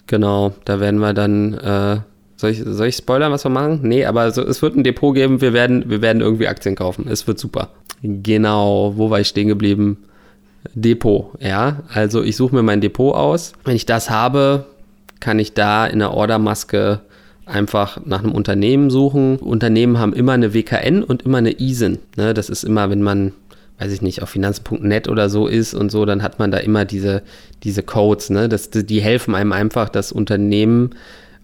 Genau, 0.07 0.53
da 0.65 0.81
werden 0.81 1.01
wir 1.01 1.15
dann 1.15 1.55
äh, 1.55 1.97
soll 2.37 2.51
ich, 2.51 2.63
soll 2.65 2.89
ich 2.89 2.97
spoilern, 2.97 3.33
was 3.33 3.45
wir 3.45 3.51
machen? 3.51 3.81
Nee, 3.83 4.05
aber 4.05 4.31
so, 4.31 4.43
es 4.43 4.61
wird 4.61 4.77
ein 4.77 4.85
Depot 4.85 5.15
geben, 5.15 5.41
wir 5.41 5.53
werden, 5.53 5.89
wir 5.89 6.03
werden 6.03 6.21
irgendwie 6.21 6.49
Aktien 6.49 6.75
kaufen. 6.75 7.07
Es 7.09 7.27
wird 7.27 7.39
super. 7.39 7.71
Genau, 8.03 8.93
wo 8.97 9.09
war 9.09 9.21
ich 9.21 9.29
stehen 9.29 9.49
geblieben? 9.49 10.05
Depot, 10.75 11.31
ja. 11.41 11.83
Also 11.93 12.23
ich 12.23 12.37
suche 12.37 12.55
mir 12.55 12.63
mein 12.63 12.81
Depot 12.81 13.15
aus. 13.15 13.53
Wenn 13.65 13.77
ich 13.77 13.87
das 13.87 14.11
habe, 14.11 14.67
kann 15.21 15.39
ich 15.39 15.55
da 15.55 15.87
in 15.87 16.01
der 16.01 16.13
Ordermaske 16.13 17.01
einfach 17.47 17.99
nach 18.05 18.23
einem 18.23 18.33
Unternehmen 18.33 18.91
suchen. 18.91 19.37
Unternehmen 19.37 19.99
haben 19.99 20.13
immer 20.13 20.33
eine 20.33 20.55
WKN 20.55 21.03
und 21.03 21.23
immer 21.23 21.39
eine 21.39 21.61
ISIN. 21.61 21.99
Ne, 22.17 22.35
das 22.35 22.49
ist 22.49 22.65
immer, 22.65 22.91
wenn 22.91 23.03
man, 23.03 23.33
weiß 23.79 23.93
ich 23.93 24.03
nicht, 24.03 24.23
auf 24.23 24.31
finanzen.net 24.31 25.09
oder 25.09 25.29
so 25.29 25.47
ist 25.47 25.75
und 25.75 25.91
so, 25.91 26.05
dann 26.05 26.23
hat 26.23 26.39
man 26.39 26.51
da 26.51 26.59
immer 26.59 26.85
diese, 26.85 27.23
diese 27.63 27.83
Codes. 27.83 28.31
Ne? 28.31 28.49
Das, 28.49 28.71
die 28.71 29.01
helfen 29.01 29.35
einem 29.35 29.53
einfach, 29.53 29.89
das 29.89 30.13
Unternehmen 30.13 30.91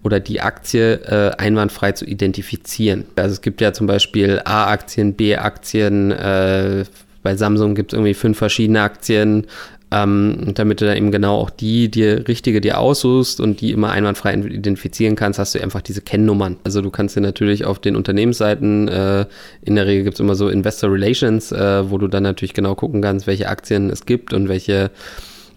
oder 0.03 0.21
die 0.21 0.41
Aktie 0.41 0.95
äh, 0.95 1.33
einwandfrei 1.37 1.93
zu 1.93 2.07
identifizieren. 2.07 3.05
Also 3.17 3.35
es 3.35 3.41
gibt 3.43 3.61
ja 3.61 3.73
zum 3.73 3.87
Beispiel 3.87 4.41
A-Aktien, 4.45 5.15
B-Aktien, 5.15 6.11
äh, 6.11 6.85
bei 7.23 7.37
Samsung 7.37 7.75
gibt 7.75 7.93
es 7.93 7.97
irgendwie 7.97 8.15
fünf 8.15 8.39
verschiedene 8.39 8.81
Aktien, 8.81 9.47
ähm, 9.93 10.53
damit 10.55 10.81
du 10.81 10.87
dann 10.87 10.97
eben 10.97 11.11
genau 11.11 11.37
auch 11.37 11.51
die, 11.51 11.91
die 11.91 12.05
richtige 12.05 12.61
dir 12.61 12.79
aussuchst 12.79 13.41
und 13.41 13.61
die 13.61 13.73
immer 13.73 13.91
einwandfrei 13.91 14.35
identifizieren 14.35 15.17
kannst, 15.17 15.39
hast 15.39 15.55
du 15.55 15.61
einfach 15.61 15.83
diese 15.83 16.01
Kennnummern. 16.01 16.57
Also 16.65 16.81
du 16.81 16.91
kannst 16.91 17.17
dir 17.17 17.21
natürlich 17.21 17.65
auf 17.65 17.81
den 17.81 17.97
Unternehmensseiten, 17.97 18.89
äh, 18.89 19.27
in 19.63 19.75
der 19.75 19.87
Regel 19.87 20.05
gibt 20.05 20.15
es 20.15 20.21
immer 20.21 20.37
so 20.37 20.49
Investor 20.49 20.93
Relations, 20.93 21.51
äh, 21.51 21.91
wo 21.91 21.99
du 21.99 22.07
dann 22.07 22.23
natürlich 22.23 22.55
genau 22.55 22.75
gucken 22.75 23.03
kannst, 23.03 23.27
welche 23.27 23.49
Aktien 23.49 23.91
es 23.91 24.07
gibt 24.07 24.33
und 24.33 24.49
welche 24.49 24.91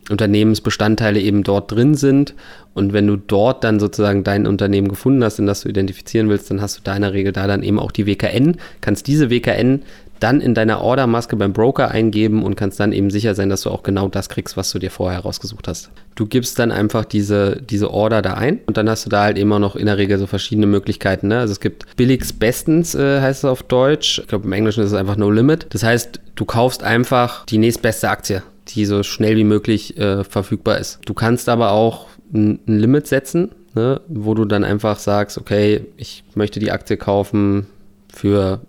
Unternehmensbestandteile 0.09 1.19
eben 1.19 1.43
dort 1.43 1.71
drin 1.71 1.95
sind. 1.95 2.33
Und 2.73 2.91
wenn 2.91 3.07
du 3.07 3.15
dort 3.15 3.63
dann 3.63 3.79
sozusagen 3.79 4.23
dein 4.23 4.47
Unternehmen 4.47 4.87
gefunden 4.87 5.23
hast, 5.23 5.39
in 5.39 5.45
das 5.45 5.61
du 5.61 5.69
identifizieren 5.69 6.29
willst, 6.29 6.49
dann 6.49 6.61
hast 6.61 6.77
du 6.77 6.81
da 6.83 6.95
in 6.95 7.03
der 7.03 7.13
Regel 7.13 7.31
da 7.31 7.47
dann 7.47 7.63
eben 7.63 7.79
auch 7.79 7.91
die 7.91 8.05
WKN, 8.05 8.57
kannst 8.81 9.07
diese 9.07 9.29
WKN 9.29 9.83
dann 10.23 10.39
in 10.39 10.53
deiner 10.53 10.81
Ordermaske 10.81 11.35
beim 11.35 11.51
Broker 11.51 11.91
eingeben 11.91 12.43
und 12.43 12.55
kannst 12.55 12.79
dann 12.79 12.93
eben 12.93 13.09
sicher 13.09 13.35
sein, 13.35 13.49
dass 13.49 13.63
du 13.63 13.69
auch 13.69 13.83
genau 13.83 14.07
das 14.07 14.29
kriegst, 14.29 14.55
was 14.55 14.71
du 14.71 14.79
dir 14.79 14.89
vorher 14.89 15.19
rausgesucht 15.19 15.67
hast. 15.67 15.89
Du 16.15 16.25
gibst 16.25 16.57
dann 16.59 16.71
einfach 16.71 17.03
diese, 17.03 17.61
diese 17.61 17.91
Order 17.91 18.21
da 18.21 18.35
ein 18.35 18.59
und 18.65 18.77
dann 18.77 18.89
hast 18.89 19.05
du 19.05 19.09
da 19.09 19.23
halt 19.23 19.37
immer 19.37 19.59
noch 19.59 19.75
in 19.75 19.85
der 19.85 19.97
Regel 19.97 20.17
so 20.17 20.25
verschiedene 20.25 20.65
Möglichkeiten. 20.65 21.27
Ne? 21.27 21.39
Also 21.39 21.51
es 21.51 21.59
gibt 21.59 21.97
billigst 21.97 22.39
bestens, 22.39 22.95
äh, 22.95 23.19
heißt 23.19 23.39
es 23.39 23.45
auf 23.45 23.63
Deutsch. 23.63 24.19
Ich 24.19 24.27
glaube, 24.27 24.45
im 24.45 24.53
Englischen 24.53 24.81
ist 24.83 24.91
es 24.91 24.97
einfach 24.97 25.17
No 25.17 25.29
Limit. 25.29 25.67
Das 25.71 25.83
heißt, 25.83 26.21
du 26.35 26.45
kaufst 26.45 26.83
einfach 26.83 27.45
die 27.45 27.57
nächstbeste 27.57 28.09
Aktie, 28.09 28.43
die 28.69 28.85
so 28.85 29.03
schnell 29.03 29.35
wie 29.35 29.43
möglich 29.43 29.97
äh, 29.97 30.23
verfügbar 30.23 30.77
ist. 30.77 30.99
Du 31.05 31.13
kannst 31.13 31.49
aber 31.49 31.71
auch 31.71 32.07
ein, 32.33 32.59
ein 32.65 32.79
Limit 32.79 33.07
setzen, 33.07 33.51
ne? 33.75 33.99
wo 34.07 34.35
du 34.35 34.45
dann 34.45 34.63
einfach 34.63 34.99
sagst, 34.99 35.37
okay, 35.37 35.85
ich 35.97 36.23
möchte 36.33 36.61
die 36.61 36.71
Aktie 36.71 36.95
kaufen 36.95 37.67
für 38.07 38.61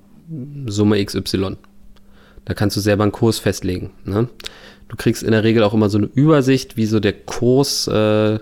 Summe 0.67 1.05
XY. 1.05 1.57
Da 2.45 2.55
kannst 2.55 2.77
du 2.77 2.81
selber 2.81 3.05
einen 3.05 3.13
Kurs 3.13 3.39
festlegen. 3.39 3.91
Ne? 4.05 4.29
Du 4.89 4.97
kriegst 4.97 5.23
in 5.23 5.33
der 5.33 5.45
Regel 5.45 5.63
auch 5.63 5.75
immer 5.75 5.89
so 5.89 5.99
eine 5.99 6.09
Übersicht, 6.15 6.77
wie 6.77 6.87
so 6.87 7.01
der 7.01 7.15
Kurs, 7.15 7.89
äh, 7.89 8.39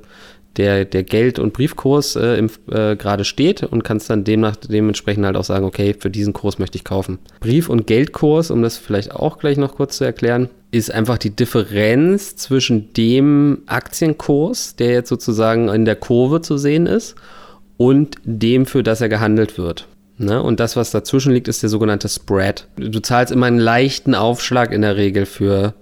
der, 0.56 0.84
der 0.84 1.02
Geld- 1.02 1.38
und 1.38 1.52
Briefkurs 1.52 2.16
äh, 2.16 2.36
äh, 2.70 2.96
gerade 2.96 3.24
steht 3.24 3.62
und 3.62 3.84
kannst 3.84 4.10
dann 4.10 4.24
demnach, 4.24 4.56
dementsprechend 4.56 5.24
halt 5.24 5.36
auch 5.36 5.44
sagen, 5.44 5.64
okay, 5.64 5.94
für 5.98 6.10
diesen 6.10 6.32
Kurs 6.32 6.58
möchte 6.58 6.76
ich 6.76 6.84
kaufen. 6.84 7.18
Brief- 7.40 7.68
und 7.68 7.86
Geldkurs, 7.86 8.50
um 8.50 8.62
das 8.62 8.76
vielleicht 8.76 9.12
auch 9.12 9.38
gleich 9.38 9.56
noch 9.56 9.76
kurz 9.76 9.96
zu 9.96 10.04
erklären, 10.04 10.50
ist 10.70 10.90
einfach 10.90 11.18
die 11.18 11.34
Differenz 11.34 12.36
zwischen 12.36 12.92
dem 12.92 13.62
Aktienkurs, 13.66 14.76
der 14.76 14.90
jetzt 14.90 15.08
sozusagen 15.08 15.68
in 15.68 15.84
der 15.84 15.96
Kurve 15.96 16.42
zu 16.42 16.58
sehen 16.58 16.86
ist, 16.86 17.14
und 17.78 18.16
dem, 18.24 18.66
für 18.66 18.82
das 18.82 19.00
er 19.00 19.08
gehandelt 19.08 19.58
wird. 19.58 19.88
Ne? 20.18 20.42
Und 20.42 20.60
das, 20.60 20.76
was 20.76 20.90
dazwischen 20.90 21.32
liegt, 21.32 21.48
ist 21.48 21.62
der 21.62 21.70
sogenannte 21.70 22.08
Spread. 22.08 22.66
Du 22.76 23.00
zahlst 23.00 23.32
immer 23.32 23.46
einen 23.46 23.58
leichten 23.58 24.14
Aufschlag 24.14 24.72
in 24.72 24.82
der 24.82 24.96
Regel 24.96 25.26
für, 25.26 25.74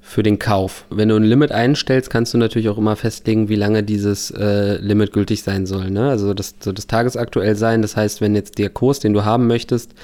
für 0.00 0.22
den 0.22 0.38
Kauf. 0.38 0.84
Wenn 0.90 1.08
du 1.08 1.16
ein 1.16 1.22
Limit 1.24 1.52
einstellst, 1.52 2.10
kannst 2.10 2.34
du 2.34 2.38
natürlich 2.38 2.68
auch 2.68 2.78
immer 2.78 2.96
festlegen, 2.96 3.48
wie 3.48 3.54
lange 3.54 3.82
dieses 3.82 4.30
äh, 4.32 4.76
Limit 4.78 5.12
gültig 5.12 5.42
sein 5.42 5.66
soll. 5.66 5.90
Ne? 5.90 6.10
Also 6.10 6.34
das, 6.34 6.56
so 6.60 6.72
das 6.72 6.88
tagesaktuell 6.88 7.54
sein. 7.54 7.80
Das 7.80 7.96
heißt, 7.96 8.20
wenn 8.20 8.34
jetzt 8.34 8.58
der 8.58 8.70
Kurs, 8.70 8.98
den 8.98 9.12
du 9.12 9.24
haben 9.24 9.46
möchtest, 9.46 9.94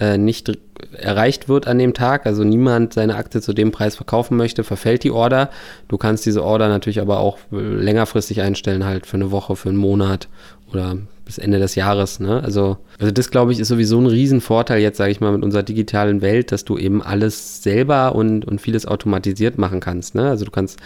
äh, 0.00 0.18
nicht 0.18 0.58
erreicht 0.98 1.48
wird 1.48 1.68
an 1.68 1.78
dem 1.78 1.94
Tag, 1.94 2.26
also 2.26 2.42
niemand 2.42 2.94
seine 2.94 3.14
Aktie 3.14 3.40
zu 3.40 3.52
dem 3.52 3.70
Preis 3.70 3.94
verkaufen 3.94 4.36
möchte, 4.36 4.64
verfällt 4.64 5.04
die 5.04 5.12
Order. 5.12 5.48
Du 5.88 5.96
kannst 5.96 6.26
diese 6.26 6.42
Order 6.42 6.68
natürlich 6.68 7.00
aber 7.00 7.20
auch 7.20 7.38
längerfristig 7.50 8.40
einstellen, 8.40 8.84
halt 8.84 9.06
für 9.06 9.16
eine 9.16 9.30
Woche, 9.30 9.54
für 9.54 9.68
einen 9.68 9.78
Monat 9.78 10.28
oder 10.72 10.96
bis 11.24 11.38
Ende 11.38 11.58
des 11.58 11.74
Jahres. 11.74 12.20
Ne? 12.20 12.42
Also, 12.42 12.78
also 12.98 13.12
das, 13.12 13.30
glaube 13.30 13.52
ich, 13.52 13.60
ist 13.60 13.68
sowieso 13.68 13.98
ein 14.00 14.06
Riesenvorteil 14.06 14.80
jetzt, 14.80 14.98
sage 14.98 15.12
ich 15.12 15.20
mal, 15.20 15.32
mit 15.32 15.42
unserer 15.42 15.62
digitalen 15.62 16.22
Welt, 16.22 16.52
dass 16.52 16.64
du 16.64 16.78
eben 16.78 17.02
alles 17.02 17.62
selber 17.62 18.14
und, 18.14 18.44
und 18.44 18.60
vieles 18.60 18.86
automatisiert 18.86 19.58
machen 19.58 19.80
kannst. 19.80 20.14
Ne? 20.14 20.28
Also 20.28 20.44
du 20.44 20.50
kannst 20.50 20.78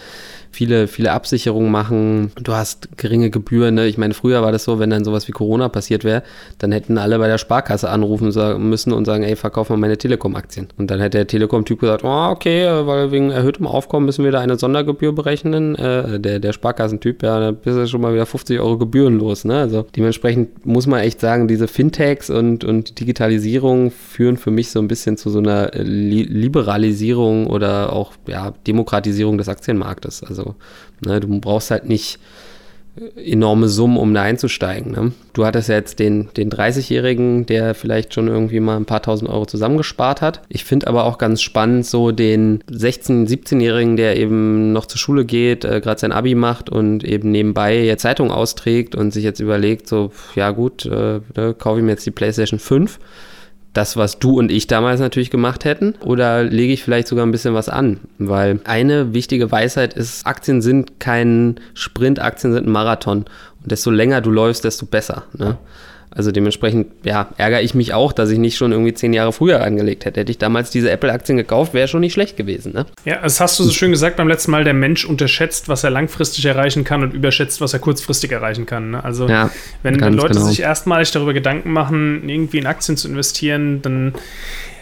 viele, 0.56 0.88
viele 0.88 1.12
Absicherungen 1.12 1.70
machen. 1.70 2.32
Du 2.42 2.52
hast 2.52 2.96
geringe 2.96 3.30
Gebühren. 3.30 3.74
Ne? 3.74 3.86
Ich 3.86 3.98
meine, 3.98 4.14
früher 4.14 4.42
war 4.42 4.52
das 4.52 4.64
so, 4.64 4.78
wenn 4.78 4.90
dann 4.90 5.04
sowas 5.04 5.28
wie 5.28 5.32
Corona 5.32 5.68
passiert 5.68 6.04
wäre, 6.04 6.22
dann 6.58 6.72
hätten 6.72 6.98
alle 6.98 7.18
bei 7.18 7.28
der 7.28 7.38
Sparkasse 7.38 7.90
anrufen 7.90 8.32
müssen 8.58 8.92
und 8.92 9.04
sagen, 9.04 9.22
ey, 9.22 9.36
verkauf 9.36 9.68
mal 9.70 9.76
meine 9.76 9.98
Telekom-Aktien. 9.98 10.68
Und 10.78 10.90
dann 10.90 11.00
hätte 11.00 11.18
der 11.18 11.26
Telekom-Typ 11.26 11.80
gesagt, 11.80 12.04
oh, 12.04 12.28
okay, 12.30 12.66
weil 12.86 13.10
wegen 13.10 13.30
erhöhtem 13.30 13.66
Aufkommen 13.66 14.06
müssen 14.06 14.24
wir 14.24 14.32
da 14.32 14.40
eine 14.40 14.58
Sondergebühr 14.58 15.14
berechnen. 15.14 15.74
Äh, 15.76 16.20
der, 16.20 16.40
der 16.40 16.52
Sparkassentyp, 16.52 17.22
ja, 17.22 17.38
da 17.38 17.50
bist 17.50 17.76
du 17.76 17.86
schon 17.86 18.00
mal 18.00 18.14
wieder 18.14 18.26
50 18.26 18.58
Euro 18.58 18.78
Gebühren 18.78 19.18
los. 19.18 19.44
Ne? 19.44 19.58
Also 19.58 19.86
dementsprechend 19.94 20.35
muss 20.64 20.86
man 20.86 21.00
echt 21.00 21.20
sagen, 21.20 21.48
diese 21.48 21.68
Fintechs 21.68 22.30
und, 22.30 22.64
und 22.64 23.00
Digitalisierung 23.00 23.90
führen 23.90 24.36
für 24.36 24.50
mich 24.50 24.70
so 24.70 24.78
ein 24.78 24.88
bisschen 24.88 25.16
zu 25.16 25.30
so 25.30 25.38
einer 25.38 25.70
Liberalisierung 25.72 27.46
oder 27.46 27.92
auch 27.92 28.12
ja, 28.26 28.52
Demokratisierung 28.66 29.38
des 29.38 29.48
Aktienmarktes. 29.48 30.22
Also 30.22 30.54
ne, 31.04 31.20
du 31.20 31.40
brauchst 31.40 31.70
halt 31.70 31.88
nicht 31.88 32.18
enorme 33.16 33.68
Summen, 33.68 33.98
um 33.98 34.14
da 34.14 34.22
einzusteigen. 34.22 34.92
Ne? 34.92 35.12
Du 35.32 35.44
hattest 35.44 35.68
ja 35.68 35.74
jetzt 35.74 35.98
den, 35.98 36.28
den 36.36 36.50
30-Jährigen, 36.50 37.44
der 37.46 37.74
vielleicht 37.74 38.14
schon 38.14 38.28
irgendwie 38.28 38.60
mal 38.60 38.76
ein 38.76 38.86
paar 38.86 39.02
tausend 39.02 39.30
Euro 39.30 39.46
zusammengespart 39.46 40.22
hat. 40.22 40.42
Ich 40.48 40.64
finde 40.64 40.86
aber 40.86 41.04
auch 41.04 41.18
ganz 41.18 41.42
spannend 41.42 41.86
so 41.86 42.10
den 42.10 42.62
16-, 42.70 43.28
17-Jährigen, 43.28 43.96
der 43.96 44.16
eben 44.16 44.72
noch 44.72 44.86
zur 44.86 44.98
Schule 44.98 45.24
geht, 45.24 45.64
äh, 45.64 45.80
gerade 45.80 46.00
sein 46.00 46.12
Abi 46.12 46.34
macht 46.34 46.70
und 46.70 47.04
eben 47.04 47.30
nebenbei 47.30 47.82
jetzt 47.82 48.02
Zeitung 48.02 48.30
austrägt 48.30 48.94
und 48.94 49.10
sich 49.10 49.24
jetzt 49.24 49.40
überlegt, 49.40 49.88
so, 49.88 50.12
ja 50.34 50.50
gut, 50.50 50.86
äh, 50.86 51.20
ne, 51.36 51.54
kaufe 51.58 51.80
ich 51.80 51.84
mir 51.84 51.92
jetzt 51.92 52.06
die 52.06 52.10
PlayStation 52.10 52.58
5 52.58 52.98
das, 53.76 53.96
was 53.96 54.18
du 54.18 54.38
und 54.38 54.50
ich 54.50 54.66
damals 54.66 55.00
natürlich 55.00 55.30
gemacht 55.30 55.64
hätten? 55.64 55.94
Oder 56.00 56.44
lege 56.44 56.72
ich 56.72 56.82
vielleicht 56.82 57.08
sogar 57.08 57.26
ein 57.26 57.32
bisschen 57.32 57.54
was 57.54 57.68
an? 57.68 58.00
Weil 58.18 58.60
eine 58.64 59.12
wichtige 59.12 59.50
Weisheit 59.50 59.94
ist, 59.94 60.26
Aktien 60.26 60.62
sind 60.62 60.98
kein 61.00 61.60
Sprint, 61.74 62.20
Aktien 62.20 62.52
sind 62.52 62.66
ein 62.66 62.72
Marathon. 62.72 63.26
Und 63.62 63.70
desto 63.72 63.90
länger 63.90 64.20
du 64.20 64.30
läufst, 64.30 64.64
desto 64.64 64.86
besser. 64.86 65.24
Ne? 65.36 65.58
Also 66.16 66.32
dementsprechend, 66.32 66.86
ja, 67.04 67.28
ärgere 67.36 67.60
ich 67.60 67.74
mich 67.74 67.92
auch, 67.92 68.12
dass 68.12 68.30
ich 68.30 68.38
nicht 68.38 68.56
schon 68.56 68.72
irgendwie 68.72 68.94
zehn 68.94 69.12
Jahre 69.12 69.34
früher 69.34 69.62
angelegt 69.62 70.06
hätte. 70.06 70.20
Hätte 70.20 70.30
ich 70.30 70.38
damals 70.38 70.70
diese 70.70 70.90
Apple-Aktien 70.90 71.36
gekauft, 71.36 71.74
wäre 71.74 71.88
schon 71.88 72.00
nicht 72.00 72.14
schlecht 72.14 72.38
gewesen. 72.38 72.72
Ne? 72.72 72.86
Ja, 73.04 73.20
das 73.22 73.38
hast 73.38 73.58
du 73.58 73.64
so 73.64 73.70
schön 73.70 73.90
gesagt 73.90 74.16
beim 74.16 74.26
letzten 74.26 74.50
Mal, 74.50 74.64
der 74.64 74.72
Mensch 74.72 75.04
unterschätzt, 75.04 75.68
was 75.68 75.84
er 75.84 75.90
langfristig 75.90 76.46
erreichen 76.46 76.84
kann 76.84 77.02
und 77.02 77.12
überschätzt, 77.12 77.60
was 77.60 77.74
er 77.74 77.80
kurzfristig 77.80 78.32
erreichen 78.32 78.64
kann. 78.64 78.92
Ne? 78.92 79.04
Also 79.04 79.28
ja, 79.28 79.50
wenn 79.82 79.98
Leute 79.98 80.34
genau. 80.34 80.46
sich 80.46 80.60
erstmalig 80.60 81.10
darüber 81.10 81.34
Gedanken 81.34 81.70
machen, 81.70 82.26
irgendwie 82.28 82.58
in 82.58 82.66
Aktien 82.66 82.96
zu 82.96 83.08
investieren, 83.08 83.82
dann 83.82 84.14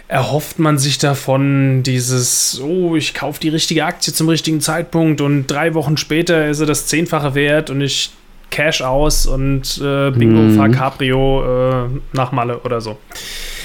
erhofft 0.06 0.60
man 0.60 0.78
sich 0.78 0.98
davon 0.98 1.82
dieses, 1.82 2.60
oh, 2.62 2.94
ich 2.94 3.14
kaufe 3.14 3.40
die 3.40 3.48
richtige 3.48 3.84
Aktie 3.84 4.12
zum 4.12 4.28
richtigen 4.28 4.60
Zeitpunkt 4.60 5.20
und 5.20 5.48
drei 5.48 5.74
Wochen 5.74 5.96
später 5.96 6.48
ist 6.48 6.60
er 6.60 6.66
das 6.66 6.86
Zehnfache 6.86 7.34
wert 7.34 7.70
und 7.70 7.80
ich 7.80 8.12
Cash 8.54 8.82
aus 8.82 9.26
und 9.26 9.80
äh, 9.82 10.12
Bingo, 10.12 10.42
mhm. 10.42 10.56
fahr 10.56 10.68
Cabrio 10.68 11.86
äh, 11.86 11.88
nach 12.12 12.30
Malle 12.30 12.60
oder 12.60 12.80
so. 12.80 12.98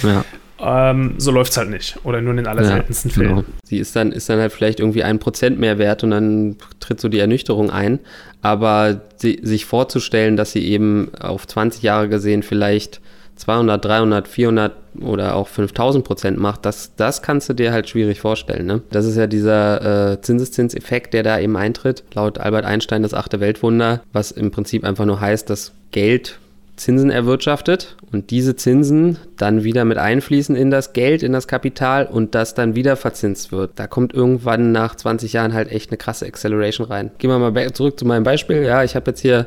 Ja. 0.02 0.24
Ähm, 0.58 1.14
so 1.16 1.30
läuft 1.30 1.52
es 1.52 1.56
halt 1.56 1.70
nicht. 1.70 1.96
Oder 2.02 2.20
nur 2.20 2.32
in 2.32 2.38
den 2.38 2.48
allerseltensten 2.48 3.10
ja, 3.12 3.16
Fällen. 3.16 3.36
Genau. 3.36 3.46
Sie 3.62 3.78
ist 3.78 3.94
dann, 3.94 4.10
ist 4.10 4.28
dann 4.28 4.40
halt 4.40 4.52
vielleicht 4.52 4.80
irgendwie 4.80 5.04
ein 5.04 5.20
Prozent 5.20 5.60
mehr 5.60 5.78
wert 5.78 6.02
und 6.02 6.10
dann 6.10 6.56
tritt 6.80 7.00
so 7.00 7.08
die 7.08 7.20
Ernüchterung 7.20 7.70
ein. 7.70 8.00
Aber 8.42 9.00
sie, 9.14 9.38
sich 9.42 9.64
vorzustellen, 9.64 10.36
dass 10.36 10.50
sie 10.50 10.66
eben 10.66 11.12
auf 11.20 11.46
20 11.46 11.84
Jahre 11.84 12.08
gesehen 12.08 12.42
vielleicht 12.42 13.00
200, 13.40 13.82
300, 13.82 14.28
400 14.28 14.72
oder 15.00 15.34
auch 15.34 15.48
5000 15.48 16.04
Prozent 16.04 16.38
macht, 16.38 16.66
das, 16.66 16.94
das 16.96 17.22
kannst 17.22 17.48
du 17.48 17.54
dir 17.54 17.72
halt 17.72 17.88
schwierig 17.88 18.20
vorstellen. 18.20 18.66
Ne? 18.66 18.82
Das 18.90 19.06
ist 19.06 19.16
ja 19.16 19.26
dieser 19.26 20.12
äh, 20.12 20.20
Zinseszinseffekt, 20.20 21.14
der 21.14 21.22
da 21.22 21.38
eben 21.38 21.56
eintritt. 21.56 22.04
Laut 22.12 22.38
Albert 22.38 22.66
Einstein 22.66 23.02
das 23.02 23.14
achte 23.14 23.40
Weltwunder, 23.40 24.02
was 24.12 24.30
im 24.30 24.50
Prinzip 24.50 24.84
einfach 24.84 25.06
nur 25.06 25.20
heißt, 25.20 25.48
dass 25.48 25.72
Geld 25.90 26.38
Zinsen 26.76 27.10
erwirtschaftet 27.10 27.96
und 28.10 28.30
diese 28.30 28.56
Zinsen 28.56 29.18
dann 29.36 29.64
wieder 29.64 29.84
mit 29.84 29.98
einfließen 29.98 30.56
in 30.56 30.70
das 30.70 30.94
Geld, 30.94 31.22
in 31.22 31.32
das 31.32 31.46
Kapital 31.46 32.06
und 32.06 32.34
das 32.34 32.54
dann 32.54 32.74
wieder 32.74 32.96
verzinst 32.96 33.52
wird. 33.52 33.72
Da 33.76 33.86
kommt 33.86 34.14
irgendwann 34.14 34.72
nach 34.72 34.94
20 34.94 35.34
Jahren 35.34 35.52
halt 35.52 35.70
echt 35.70 35.90
eine 35.90 35.98
krasse 35.98 36.26
Acceleration 36.26 36.86
rein. 36.86 37.10
Gehen 37.18 37.30
wir 37.30 37.38
mal 37.38 37.72
zurück 37.72 37.98
zu 37.98 38.06
meinem 38.06 38.24
Beispiel. 38.24 38.62
Ja, 38.62 38.82
ich 38.82 38.96
habe 38.96 39.10
jetzt 39.10 39.20
hier 39.20 39.46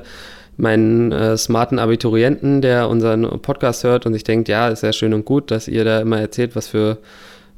meinen 0.57 1.11
äh, 1.11 1.37
smarten 1.37 1.79
Abiturienten, 1.79 2.61
der 2.61 2.89
unseren 2.89 3.23
Podcast 3.41 3.83
hört 3.83 4.05
und 4.05 4.13
sich 4.13 4.23
denkt, 4.23 4.49
ja, 4.49 4.67
ist 4.67 4.83
ja 4.83 4.93
schön 4.93 5.13
und 5.13 5.25
gut, 5.25 5.51
dass 5.51 5.67
ihr 5.67 5.83
da 5.83 6.01
immer 6.01 6.19
erzählt, 6.19 6.55
was 6.55 6.67
für 6.67 6.99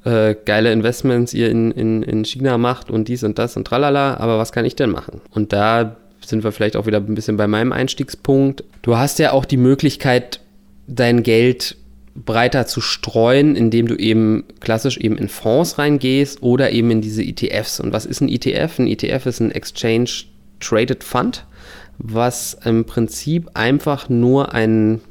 äh, 0.05 0.36
geile 0.45 0.71
Investments 0.71 1.34
ihr 1.34 1.49
in, 1.49 1.71
in, 1.71 2.03
in 2.03 2.23
China 2.23 2.58
macht 2.58 2.89
und 2.89 3.08
dies 3.08 3.23
und 3.23 3.38
das 3.38 3.58
und 3.58 3.65
tralala, 3.65 4.17
aber 4.17 4.38
was 4.38 4.51
kann 4.51 4.65
ich 4.65 4.75
denn 4.75 4.91
machen? 4.91 5.21
Und 5.31 5.51
da 5.51 5.97
sind 6.21 6.43
wir 6.43 6.51
vielleicht 6.51 6.75
auch 6.75 6.86
wieder 6.86 6.97
ein 6.97 7.15
bisschen 7.15 7.38
bei 7.38 7.47
meinem 7.47 7.71
Einstiegspunkt. 7.71 8.63
Du 8.81 8.97
hast 8.97 9.19
ja 9.19 9.31
auch 9.31 9.45
die 9.45 9.58
Möglichkeit, 9.58 10.39
dein 10.88 11.23
Geld 11.23 11.75
breiter 12.15 12.65
zu 12.65 12.79
streuen, 12.79 13.55
indem 13.55 13.88
du 13.88 13.95
eben 13.95 14.45
klassisch 14.62 14.97
eben 14.97 15.17
in 15.17 15.27
Fonds 15.27 15.77
reingehst 15.77 16.41
oder 16.41 16.71
eben 16.71 16.89
in 16.91 17.01
diese 17.01 17.23
ETFs. 17.23 17.79
Und 17.79 17.91
was 17.91 18.05
ist 18.05 18.21
ein 18.21 18.29
ETF? 18.29 18.79
Ein 18.79 18.88
ETF 18.88 19.25
ist 19.25 19.41
ein 19.41 19.51
Exchange 19.51 20.10
Traded 20.62 21.03
Fund 21.03 21.45
was 21.97 22.58
im 22.65 22.86
Prinzip 22.86 23.49
einfach 23.53 24.10
nur 24.10 24.53
ein 24.53 25.01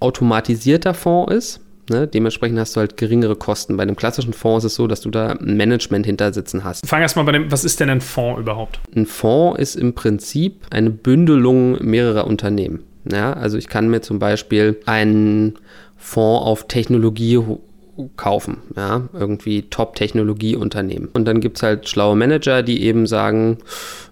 automatisierter 0.00 0.94
Fonds 0.94 1.32
ist. 1.32 1.60
Ne? 1.90 2.06
Dementsprechend 2.06 2.58
hast 2.58 2.76
du 2.76 2.80
halt 2.80 2.96
geringere 2.96 3.36
Kosten. 3.36 3.76
Bei 3.76 3.82
einem 3.82 3.96
klassischen 3.96 4.32
Fonds 4.32 4.64
ist 4.64 4.72
es 4.72 4.76
so, 4.76 4.86
dass 4.86 5.00
du 5.00 5.10
da 5.10 5.30
ein 5.30 5.56
Management 5.56 6.06
hinter 6.06 6.32
sitzen 6.32 6.64
hast. 6.64 6.86
Fang 6.86 7.02
erstmal 7.02 7.24
bei 7.24 7.32
dem, 7.32 7.50
was 7.50 7.64
ist 7.64 7.80
denn 7.80 7.90
ein 7.90 8.00
Fonds 8.00 8.40
überhaupt? 8.40 8.80
Ein 8.94 9.06
Fonds 9.06 9.60
ist 9.60 9.74
im 9.74 9.94
Prinzip 9.94 10.66
eine 10.70 10.90
Bündelung 10.90 11.82
mehrerer 11.84 12.26
Unternehmen. 12.26 12.84
Ja, 13.10 13.32
also 13.32 13.58
ich 13.58 13.68
kann 13.68 13.88
mir 13.88 14.02
zum 14.02 14.18
Beispiel 14.18 14.78
einen 14.86 15.58
Fonds 15.96 16.46
auf 16.46 16.68
Technologie 16.68 17.40
kaufen, 18.16 18.58
ja, 18.76 19.02
irgendwie 19.12 19.62
Top-Technologie-Unternehmen. 19.62 21.08
Und 21.12 21.26
dann 21.26 21.40
gibt 21.40 21.58
es 21.58 21.62
halt 21.62 21.88
schlaue 21.88 22.16
Manager, 22.16 22.62
die 22.62 22.82
eben 22.82 23.06
sagen, 23.06 23.58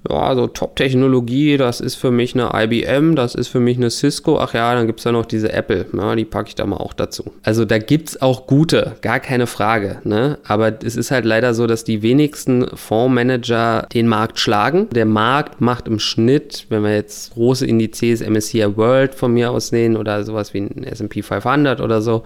ja, 0.08 0.34
so 0.34 0.46
Top-Technologie, 0.46 1.56
das 1.56 1.80
ist 1.80 1.96
für 1.96 2.10
mich 2.10 2.34
eine 2.34 2.50
IBM, 2.54 3.14
das 3.14 3.34
ist 3.34 3.48
für 3.48 3.60
mich 3.60 3.76
eine 3.76 3.90
Cisco, 3.90 4.38
ach 4.38 4.54
ja, 4.54 4.74
dann 4.74 4.86
gibt 4.86 5.00
es 5.00 5.04
da 5.04 5.12
noch 5.12 5.26
diese 5.26 5.52
Apple, 5.52 5.86
ja, 5.92 6.14
die 6.14 6.24
packe 6.24 6.48
ich 6.48 6.54
da 6.54 6.66
mal 6.66 6.76
auch 6.76 6.92
dazu. 6.92 7.32
Also 7.42 7.64
da 7.64 7.78
gibt 7.78 8.10
es 8.10 8.22
auch 8.22 8.46
gute, 8.46 8.96
gar 9.00 9.20
keine 9.20 9.46
Frage, 9.46 9.98
ne? 10.04 10.38
aber 10.44 10.72
es 10.84 10.96
ist 10.96 11.10
halt 11.10 11.24
leider 11.24 11.54
so, 11.54 11.66
dass 11.66 11.84
die 11.84 12.02
wenigsten 12.02 12.66
Fondsmanager 12.74 13.86
den 13.92 14.08
Markt 14.08 14.38
schlagen. 14.38 14.88
Der 14.90 15.06
Markt 15.06 15.60
macht 15.60 15.88
im 15.88 15.98
Schnitt, 15.98 16.66
wenn 16.68 16.82
wir 16.82 16.94
jetzt 16.94 17.34
große 17.34 17.66
Indizes, 17.66 18.26
MSCI 18.26 18.76
World 18.76 19.14
von 19.14 19.32
mir 19.32 19.50
aus 19.50 19.68
sehen 19.68 19.96
oder 19.96 20.24
sowas 20.24 20.54
wie 20.54 20.60
ein 20.60 20.84
S&P 20.84 21.22
500 21.22 21.80
oder 21.80 22.00
so, 22.02 22.24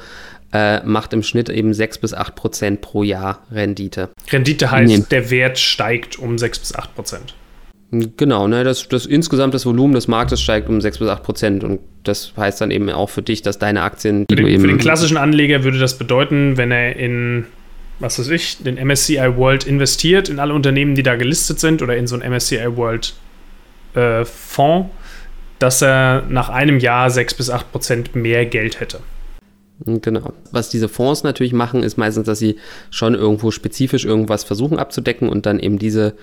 äh, 0.53 0.83
macht 0.85 1.13
im 1.13 1.23
Schnitt 1.23 1.49
eben 1.49 1.73
6 1.73 1.99
bis 1.99 2.15
8 2.15 2.35
Prozent 2.35 2.81
pro 2.81 3.03
Jahr 3.03 3.47
Rendite. 3.51 4.11
Rendite 4.31 4.71
heißt, 4.71 4.99
nee. 4.99 5.05
der 5.11 5.31
Wert 5.31 5.59
steigt 5.59 6.19
um 6.19 6.39
6 6.39 6.59
bis 6.59 6.75
8 6.75 6.95
Prozent. 6.95 7.35
Genau, 8.17 8.49
ne, 8.49 8.65
das, 8.65 8.89
das 8.89 9.05
insgesamt 9.05 9.53
das 9.53 9.67
Volumen 9.67 9.93
des 9.93 10.09
Marktes 10.09 10.41
steigt 10.41 10.69
um 10.69 10.81
6 10.81 10.99
bis 10.99 11.09
8 11.09 11.23
Prozent 11.23 11.65
und 11.65 11.79
das 12.05 12.33
heißt 12.37 12.61
dann 12.61 12.71
eben 12.71 12.89
auch 12.89 13.11
für 13.11 13.21
dich, 13.21 13.43
dass 13.43 13.59
deine 13.59 13.83
Aktien, 13.83 14.27
die 14.27 14.33
für 14.33 14.37
den, 14.37 14.47
du 14.47 14.53
eben. 14.53 14.63
Für 14.63 14.69
den 14.69 14.79
klassischen 14.79 15.19
Anleger 15.19 15.63
würde 15.63 15.79
das 15.79 15.99
bedeuten, 15.99 16.57
wenn 16.57 16.71
er 16.71 16.97
in, 16.97 17.45
was 17.99 18.19
weiß 18.19 18.29
ich, 18.29 18.63
den 18.63 18.77
MSCI 18.77 19.37
World 19.37 19.65
investiert, 19.65 20.31
in 20.31 20.39
alle 20.39 20.55
Unternehmen, 20.55 20.95
die 20.95 21.03
da 21.03 21.17
gelistet 21.17 21.61
sind 21.61 21.83
oder 21.83 21.97
in 21.97 22.07
so 22.07 22.19
einen 22.19 22.33
MSCI 22.33 22.77
World 22.77 23.15
äh, 23.95 24.25
Fonds, 24.25 24.89
dass 25.59 25.83
er 25.83 26.25
nach 26.31 26.49
einem 26.49 26.79
Jahr 26.79 27.11
6 27.11 27.35
bis 27.35 27.51
8 27.51 27.73
Prozent 27.73 28.17
mehr 28.17 28.47
Geld 28.47 28.81
hätte. 28.81 29.01
Genau. 29.85 30.33
Was 30.51 30.69
diese 30.69 30.89
Fonds 30.89 31.25
natürlich 31.25 31.53
machen, 31.53 31.83
ist 31.83 31.99
meistens, 31.99 32.27
dass 32.27 32.39
sie 32.39 32.57
schon 32.91 33.15
irgendwo 33.15 33.51
spezifisch 33.51 34.05
irgendwas 34.05 34.45
versuchen 34.45 34.79
abzudecken 34.79 35.29
und 35.29 35.47
dann 35.47 35.59
eben 35.59 35.79
diese, 35.79 36.15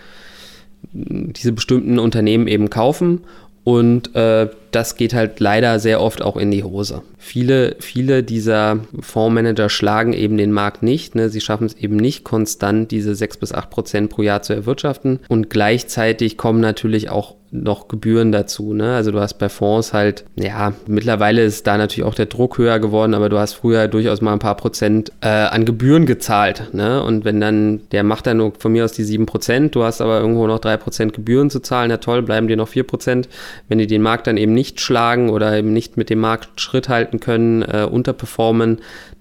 diese 0.93 1.51
bestimmten 1.51 1.99
Unternehmen 1.99 2.47
eben 2.47 2.69
kaufen. 2.69 3.21
Und 3.65 4.15
äh, 4.15 4.49
das 4.71 4.95
geht 4.95 5.13
halt 5.13 5.39
leider 5.39 5.79
sehr 5.79 6.01
oft 6.01 6.21
auch 6.21 6.38
in 6.38 6.49
die 6.49 6.63
Hose. 6.63 7.03
Viele, 7.17 7.75
viele 7.79 8.23
dieser 8.23 8.79
Fondsmanager 8.99 9.69
schlagen 9.69 10.13
eben 10.13 10.38
den 10.38 10.51
Markt 10.51 10.81
nicht. 10.81 11.13
Ne? 11.13 11.29
Sie 11.29 11.41
schaffen 11.41 11.67
es 11.67 11.75
eben 11.75 11.97
nicht 11.97 12.23
konstant, 12.23 12.89
diese 12.89 13.13
6 13.13 13.38
bis 13.38 13.53
8 13.53 13.69
Prozent 13.69 14.09
pro 14.09 14.21
Jahr 14.21 14.41
zu 14.41 14.53
erwirtschaften. 14.53 15.19
Und 15.27 15.49
gleichzeitig 15.49 16.38
kommen 16.38 16.62
natürlich 16.62 17.09
auch 17.09 17.35
noch 17.51 17.88
Gebühren 17.88 18.31
dazu. 18.31 18.73
Ne? 18.73 18.95
Also 18.95 19.12
du 19.12 19.19
hast 19.19 19.35
bei 19.35 19.49
Fonds 19.49 19.93
halt, 19.93 20.25
ja, 20.35 20.73
mittlerweile 20.88 21.43
ist 21.43 21.65
da 21.67 21.77
natürlich 21.77 22.07
auch 22.07 22.15
der 22.15 22.27
Druck 22.27 22.57
höher 22.57 22.79
geworden, 22.79 23.13
aber 23.13 23.29
du 23.29 23.38
hast 23.38 23.53
früher 23.53 23.88
durchaus 23.88 24.21
mal 24.21 24.33
ein 24.33 24.39
paar 24.39 24.55
Prozent 24.55 25.12
äh, 25.21 25.27
an 25.27 25.65
Gebühren 25.65 26.05
gezahlt. 26.05 26.73
Ne? 26.73 27.01
Und 27.01 27.25
wenn 27.25 27.39
dann, 27.41 27.81
der 27.91 28.03
macht 28.03 28.27
dann 28.27 28.38
nur 28.38 28.53
von 28.57 28.71
mir 28.71 28.85
aus 28.85 28.91
die 28.91 29.03
7 29.03 29.25
Prozent, 29.25 29.75
du 29.75 29.83
hast 29.83 30.01
aber 30.01 30.19
irgendwo 30.19 30.47
noch 30.47 30.59
3 30.59 30.77
Prozent 30.77 31.13
Gebühren 31.13 31.49
zu 31.49 31.59
zahlen, 31.59 31.89
na 31.89 31.97
toll, 31.97 32.21
bleiben 32.21 32.47
dir 32.47 32.57
noch 32.57 32.67
4 32.67 32.83
Prozent. 32.83 33.29
Wenn 33.67 33.79
die 33.79 33.88
den 33.88 34.01
Markt 34.01 34.27
dann 34.27 34.38
eben 34.38 34.53
nicht 34.53 34.79
schlagen 34.79 35.29
oder 35.29 35.57
eben 35.57 35.73
nicht 35.73 35.97
mit 35.97 36.09
dem 36.09 36.19
Markt 36.19 36.62
Schritt 36.62 36.89
halten 36.89 37.19
können, 37.19 37.63
äh, 37.63 37.88
unterperformen, 37.89 38.79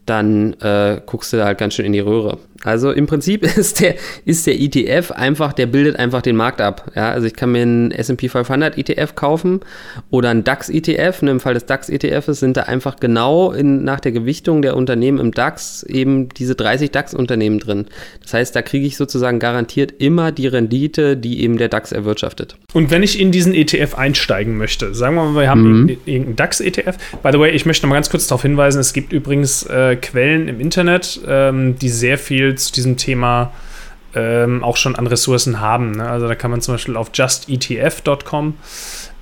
dann 0.09 0.55
äh, 0.55 1.01
guckst 1.05 1.33
du 1.33 1.37
da 1.37 1.45
halt 1.45 1.59
ganz 1.59 1.75
schön 1.75 1.85
in 1.85 1.93
die 1.93 2.01
Röhre. 2.01 2.39
Also 2.65 2.91
im 2.91 3.07
Prinzip 3.07 3.43
ist 3.57 3.81
der, 3.81 3.95
ist 4.25 4.47
der 4.47 4.61
ETF 4.61 5.13
einfach, 5.13 5.53
der 5.53 5.67
bildet 5.67 5.97
einfach 5.97 6.23
den 6.23 6.37
Markt 6.37 6.61
ab. 6.61 6.91
Ja, 6.95 7.11
also 7.11 7.27
ich 7.27 7.35
kann 7.35 7.53
mir 7.53 7.63
einen 7.63 7.91
S&P 7.91 8.29
500 8.29 8.77
ETF 8.77 9.15
kaufen 9.15 9.61
oder 10.11 10.31
einen 10.31 10.45
DAX 10.45 10.69
ETF. 10.69 11.23
Und 11.23 11.29
Im 11.29 11.41
Fall 11.41 11.55
des 11.55 11.67
DAX 11.67 11.89
ETFs 11.89 12.41
sind 12.41 12.57
da 12.57 12.63
einfach 12.63 12.97
genau 12.97 13.53
in, 13.53 13.85
nach 13.85 14.01
der 14.01 14.13
Gewichtung 14.13 14.63
der 14.63 14.77
Unternehmen 14.77 15.19
im 15.19 15.33
DAX 15.33 15.83
eben 15.85 16.29
diese 16.31 16.55
30 16.55 16.91
DAX-Unternehmen 16.91 17.59
drin. 17.59 17.87
Das 18.23 18.35
heißt, 18.35 18.57
da 18.57 18.63
kriege 18.63 18.87
ich 18.87 18.97
sozusagen 18.97 19.39
garantiert 19.39 19.95
immer 19.99 20.33
die 20.33 20.47
Rendite, 20.47 21.17
die 21.17 21.43
eben 21.43 21.59
der 21.59 21.69
DAX 21.69 21.93
erwirtschaftet. 21.93 22.57
Und 22.73 22.91
wenn 22.91 23.03
ich 23.03 23.21
in 23.21 23.31
diesen 23.31 23.55
ETF 23.55 23.95
einsteigen 23.95 24.57
möchte, 24.57 24.95
sagen 24.95 25.15
wir 25.15 25.25
mal, 25.25 25.43
wir 25.43 25.49
haben 25.49 25.83
mhm. 25.83 25.89
irgendeinen 26.07 26.37
DAX-ETF. 26.37 26.97
By 27.23 27.31
the 27.33 27.39
way, 27.39 27.51
ich 27.51 27.67
möchte 27.67 27.87
noch 27.87 27.91
mal 27.91 27.97
ganz 27.97 28.11
kurz 28.11 28.27
darauf 28.27 28.43
hinweisen, 28.43 28.81
es 28.81 28.93
gibt 28.93 29.13
übrigens 29.13 29.65
äh, 29.65 29.97
Quellen 29.97 30.49
im 30.49 30.61
Internet, 30.61 31.21
ähm, 31.27 31.79
die 31.79 31.89
sehr 31.89 32.19
viel 32.19 32.48
zu 32.57 32.73
diesem 32.73 32.97
Thema 32.97 33.53
ähm, 34.15 34.65
auch 34.65 34.77
schon 34.77 34.97
an 34.97 35.07
Ressourcen 35.07 35.61
haben. 35.61 35.93
Ne? 35.93 36.09
Also 36.09 36.29
da 36.29 36.35
kann 36.35 36.51
man 36.51 36.61
zum 36.61 36.75
Beispiel 36.75 36.97
auf 36.97 37.11
justetf.com 37.15 38.55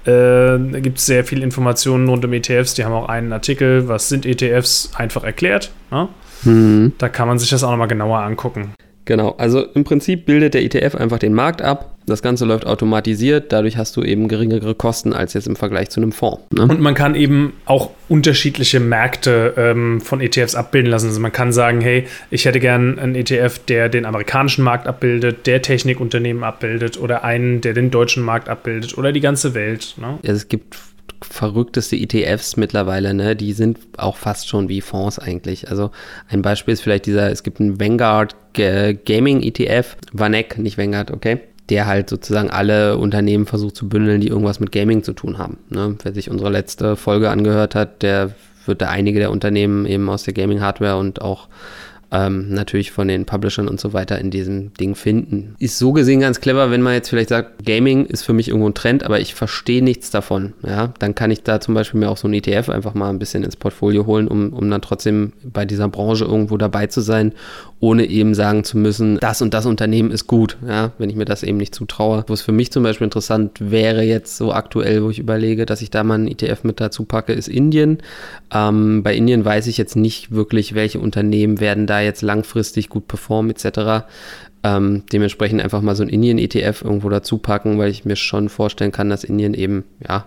äh, 0.06 0.10
da 0.10 0.80
gibt 0.80 0.98
es 0.98 1.06
sehr 1.06 1.24
viele 1.24 1.42
Informationen 1.42 2.08
rund 2.08 2.24
um 2.24 2.32
ETFs. 2.32 2.74
Die 2.74 2.84
haben 2.84 2.92
auch 2.92 3.08
einen 3.08 3.32
Artikel, 3.32 3.88
was 3.88 4.08
sind 4.08 4.24
ETFs, 4.24 4.90
einfach 4.94 5.24
erklärt. 5.24 5.72
Ne? 5.90 6.08
Mhm. 6.44 6.92
Da 6.98 7.08
kann 7.08 7.26
man 7.26 7.38
sich 7.38 7.50
das 7.50 7.64
auch 7.64 7.70
nochmal 7.70 7.88
genauer 7.88 8.20
angucken. 8.20 8.72
Genau, 9.06 9.36
also 9.38 9.62
im 9.62 9.84
Prinzip 9.84 10.26
bildet 10.26 10.54
der 10.54 10.62
ETF 10.62 10.96
einfach 10.96 11.18
den 11.18 11.32
Markt 11.32 11.62
ab. 11.62 11.96
Das 12.06 12.22
Ganze 12.22 12.44
läuft 12.44 12.66
automatisiert, 12.66 13.52
dadurch 13.52 13.76
hast 13.76 13.96
du 13.96 14.02
eben 14.02 14.28
geringere 14.28 14.74
Kosten 14.74 15.12
als 15.12 15.32
jetzt 15.34 15.46
im 15.46 15.56
Vergleich 15.56 15.90
zu 15.90 16.00
einem 16.00 16.12
Fonds. 16.12 16.42
Ne? 16.50 16.62
Und 16.62 16.80
man 16.80 16.94
kann 16.94 17.14
eben 17.14 17.54
auch 17.64 17.90
unterschiedliche 18.08 18.78
Märkte 18.78 19.54
ähm, 19.56 20.00
von 20.00 20.20
ETFs 20.20 20.54
abbilden 20.54 20.90
lassen. 20.90 21.08
Also 21.08 21.20
man 21.20 21.32
kann 21.32 21.52
sagen, 21.52 21.80
hey, 21.80 22.06
ich 22.30 22.44
hätte 22.44 22.60
gern 22.60 22.98
einen 22.98 23.14
ETF, 23.14 23.60
der 23.66 23.88
den 23.88 24.04
amerikanischen 24.06 24.62
Markt 24.62 24.86
abbildet, 24.86 25.46
der 25.46 25.62
Technikunternehmen 25.62 26.44
abbildet 26.44 27.00
oder 27.00 27.24
einen, 27.24 27.60
der 27.60 27.74
den 27.74 27.90
deutschen 27.90 28.24
Markt 28.24 28.48
abbildet 28.48 28.96
oder 28.98 29.12
die 29.12 29.20
ganze 29.20 29.54
Welt. 29.54 29.94
Ne? 30.00 30.18
Ja, 30.22 30.32
es 30.32 30.48
gibt 30.48 30.76
verrückteste 31.22 31.96
ETFs 31.96 32.56
mittlerweile, 32.56 33.14
ne? 33.14 33.36
Die 33.36 33.52
sind 33.52 33.78
auch 33.96 34.16
fast 34.16 34.48
schon 34.48 34.68
wie 34.68 34.80
Fonds 34.80 35.18
eigentlich. 35.18 35.70
Also 35.70 35.90
ein 36.28 36.42
Beispiel 36.42 36.74
ist 36.74 36.82
vielleicht 36.82 37.06
dieser, 37.06 37.30
es 37.30 37.42
gibt 37.42 37.60
einen 37.60 37.80
Vanguard 37.80 38.34
Gaming 38.54 39.42
ETF, 39.42 39.96
Vanek, 40.12 40.58
nicht 40.58 40.78
Vanguard, 40.78 41.10
okay? 41.10 41.40
Der 41.68 41.86
halt 41.86 42.08
sozusagen 42.08 42.50
alle 42.50 42.96
Unternehmen 42.96 43.46
versucht 43.46 43.76
zu 43.76 43.88
bündeln, 43.88 44.20
die 44.20 44.28
irgendwas 44.28 44.60
mit 44.60 44.72
Gaming 44.72 45.02
zu 45.02 45.12
tun 45.12 45.36
haben. 45.38 45.58
Ne? 45.68 45.96
Wer 46.02 46.14
sich 46.14 46.30
unsere 46.30 46.50
letzte 46.50 46.96
Folge 46.96 47.28
angehört 47.28 47.74
hat, 47.74 48.02
der 48.02 48.30
wird 48.66 48.82
da 48.82 48.88
einige 48.88 49.18
der 49.18 49.30
Unternehmen 49.30 49.84
eben 49.86 50.08
aus 50.08 50.22
der 50.22 50.34
Gaming-Hardware 50.34 50.96
und 50.96 51.20
auch 51.20 51.48
ähm, 52.12 52.50
natürlich 52.50 52.92
von 52.92 53.08
den 53.08 53.24
Publishern 53.24 53.68
und 53.68 53.80
so 53.80 53.92
weiter 53.92 54.18
in 54.18 54.30
diesem 54.30 54.72
Ding 54.74 54.94
finden. 54.94 55.56
Ist 55.58 55.78
so 55.78 55.92
gesehen 55.92 56.20
ganz 56.20 56.40
clever, 56.40 56.70
wenn 56.70 56.82
man 56.82 56.94
jetzt 56.94 57.08
vielleicht 57.08 57.30
sagt, 57.30 57.64
Gaming 57.64 58.06
ist 58.06 58.22
für 58.22 58.32
mich 58.32 58.48
irgendwo 58.48 58.68
ein 58.68 58.74
Trend, 58.74 59.02
aber 59.02 59.20
ich 59.20 59.34
verstehe 59.34 59.82
nichts 59.82 60.10
davon. 60.10 60.52
Ja, 60.64 60.92
dann 60.98 61.14
kann 61.14 61.30
ich 61.30 61.42
da 61.42 61.60
zum 61.60 61.74
Beispiel 61.74 62.00
mir 62.00 62.08
auch 62.08 62.16
so 62.16 62.28
ein 62.28 62.34
ETF 62.34 62.68
einfach 62.68 62.94
mal 62.94 63.10
ein 63.10 63.18
bisschen 63.18 63.42
ins 63.42 63.56
Portfolio 63.56 64.06
holen, 64.06 64.28
um, 64.28 64.52
um 64.52 64.70
dann 64.70 64.82
trotzdem 64.82 65.32
bei 65.42 65.64
dieser 65.64 65.88
Branche 65.88 66.24
irgendwo 66.24 66.56
dabei 66.56 66.86
zu 66.86 67.00
sein, 67.00 67.32
ohne 67.80 68.06
eben 68.06 68.34
sagen 68.34 68.64
zu 68.64 68.78
müssen, 68.78 69.18
das 69.18 69.42
und 69.42 69.52
das 69.52 69.66
Unternehmen 69.66 70.10
ist 70.10 70.26
gut. 70.26 70.56
Ja, 70.66 70.92
wenn 70.98 71.10
ich 71.10 71.16
mir 71.16 71.24
das 71.24 71.42
eben 71.42 71.58
nicht 71.58 71.74
zutraue. 71.74 72.24
Wo 72.26 72.32
es 72.32 72.42
für 72.42 72.52
mich 72.52 72.72
zum 72.72 72.82
Beispiel 72.82 73.04
interessant 73.04 73.58
wäre 73.60 74.02
jetzt 74.02 74.36
so 74.36 74.52
aktuell, 74.52 75.02
wo 75.02 75.10
ich 75.10 75.18
überlege, 75.18 75.66
dass 75.66 75.82
ich 75.82 75.90
da 75.90 76.04
mal 76.04 76.14
einen 76.14 76.28
ETF 76.28 76.64
mit 76.64 76.80
dazu 76.80 77.04
packe, 77.04 77.32
ist 77.32 77.48
Indien. 77.48 77.98
Ähm, 78.54 79.02
bei 79.02 79.14
Indien 79.14 79.44
weiß 79.44 79.66
ich 79.66 79.76
jetzt 79.76 79.96
nicht 79.96 80.30
wirklich, 80.30 80.74
welche 80.74 81.00
Unternehmen 81.00 81.60
werden 81.60 81.86
da 81.86 81.95
jetzt 82.00 82.22
langfristig 82.22 82.88
gut 82.88 83.08
performen 83.08 83.50
etc. 83.50 84.06
Ähm, 84.62 85.04
dementsprechend 85.12 85.60
einfach 85.60 85.82
mal 85.82 85.96
so 85.96 86.02
ein 86.02 86.08
Indien-ETF 86.08 86.82
irgendwo 86.82 87.08
dazu 87.08 87.38
packen, 87.38 87.78
weil 87.78 87.90
ich 87.90 88.04
mir 88.04 88.16
schon 88.16 88.48
vorstellen 88.48 88.92
kann, 88.92 89.10
dass 89.10 89.24
Indien 89.24 89.54
eben 89.54 89.84
ja 90.06 90.26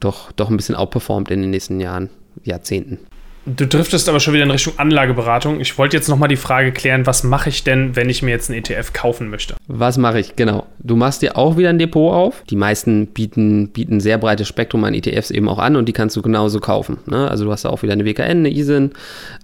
doch, 0.00 0.32
doch 0.32 0.50
ein 0.50 0.56
bisschen 0.56 0.74
outperformt 0.74 1.30
in 1.30 1.42
den 1.42 1.50
nächsten 1.50 1.78
Jahren, 1.80 2.08
Jahrzehnten. 2.42 2.98
Du 3.46 3.66
driftest 3.66 4.08
aber 4.08 4.20
schon 4.20 4.34
wieder 4.34 4.44
in 4.44 4.50
Richtung 4.50 4.74
Anlageberatung. 4.76 5.60
Ich 5.60 5.78
wollte 5.78 5.96
jetzt 5.96 6.08
nochmal 6.08 6.28
die 6.28 6.36
Frage 6.36 6.72
klären, 6.72 7.06
was 7.06 7.24
mache 7.24 7.48
ich 7.48 7.64
denn, 7.64 7.96
wenn 7.96 8.10
ich 8.10 8.22
mir 8.22 8.30
jetzt 8.30 8.50
einen 8.50 8.58
ETF 8.58 8.92
kaufen 8.92 9.30
möchte? 9.30 9.54
Was 9.66 9.96
mache 9.96 10.20
ich? 10.20 10.36
Genau. 10.36 10.66
Du 10.78 10.94
machst 10.94 11.22
dir 11.22 11.36
auch 11.36 11.56
wieder 11.56 11.70
ein 11.70 11.78
Depot 11.78 12.12
auf. 12.12 12.44
Die 12.50 12.56
meisten 12.56 13.06
bieten, 13.06 13.68
bieten 13.68 13.96
ein 13.96 14.00
sehr 14.00 14.18
breites 14.18 14.46
Spektrum 14.46 14.84
an 14.84 14.92
ETFs 14.92 15.30
eben 15.30 15.48
auch 15.48 15.58
an 15.58 15.76
und 15.76 15.86
die 15.86 15.94
kannst 15.94 16.16
du 16.16 16.22
genauso 16.22 16.60
kaufen. 16.60 16.98
Ne? 17.06 17.30
Also 17.30 17.46
du 17.46 17.52
hast 17.52 17.64
auch 17.64 17.82
wieder 17.82 17.94
eine 17.94 18.04
WKN, 18.04 18.38
eine 18.38 18.50
ISIN, 18.50 18.92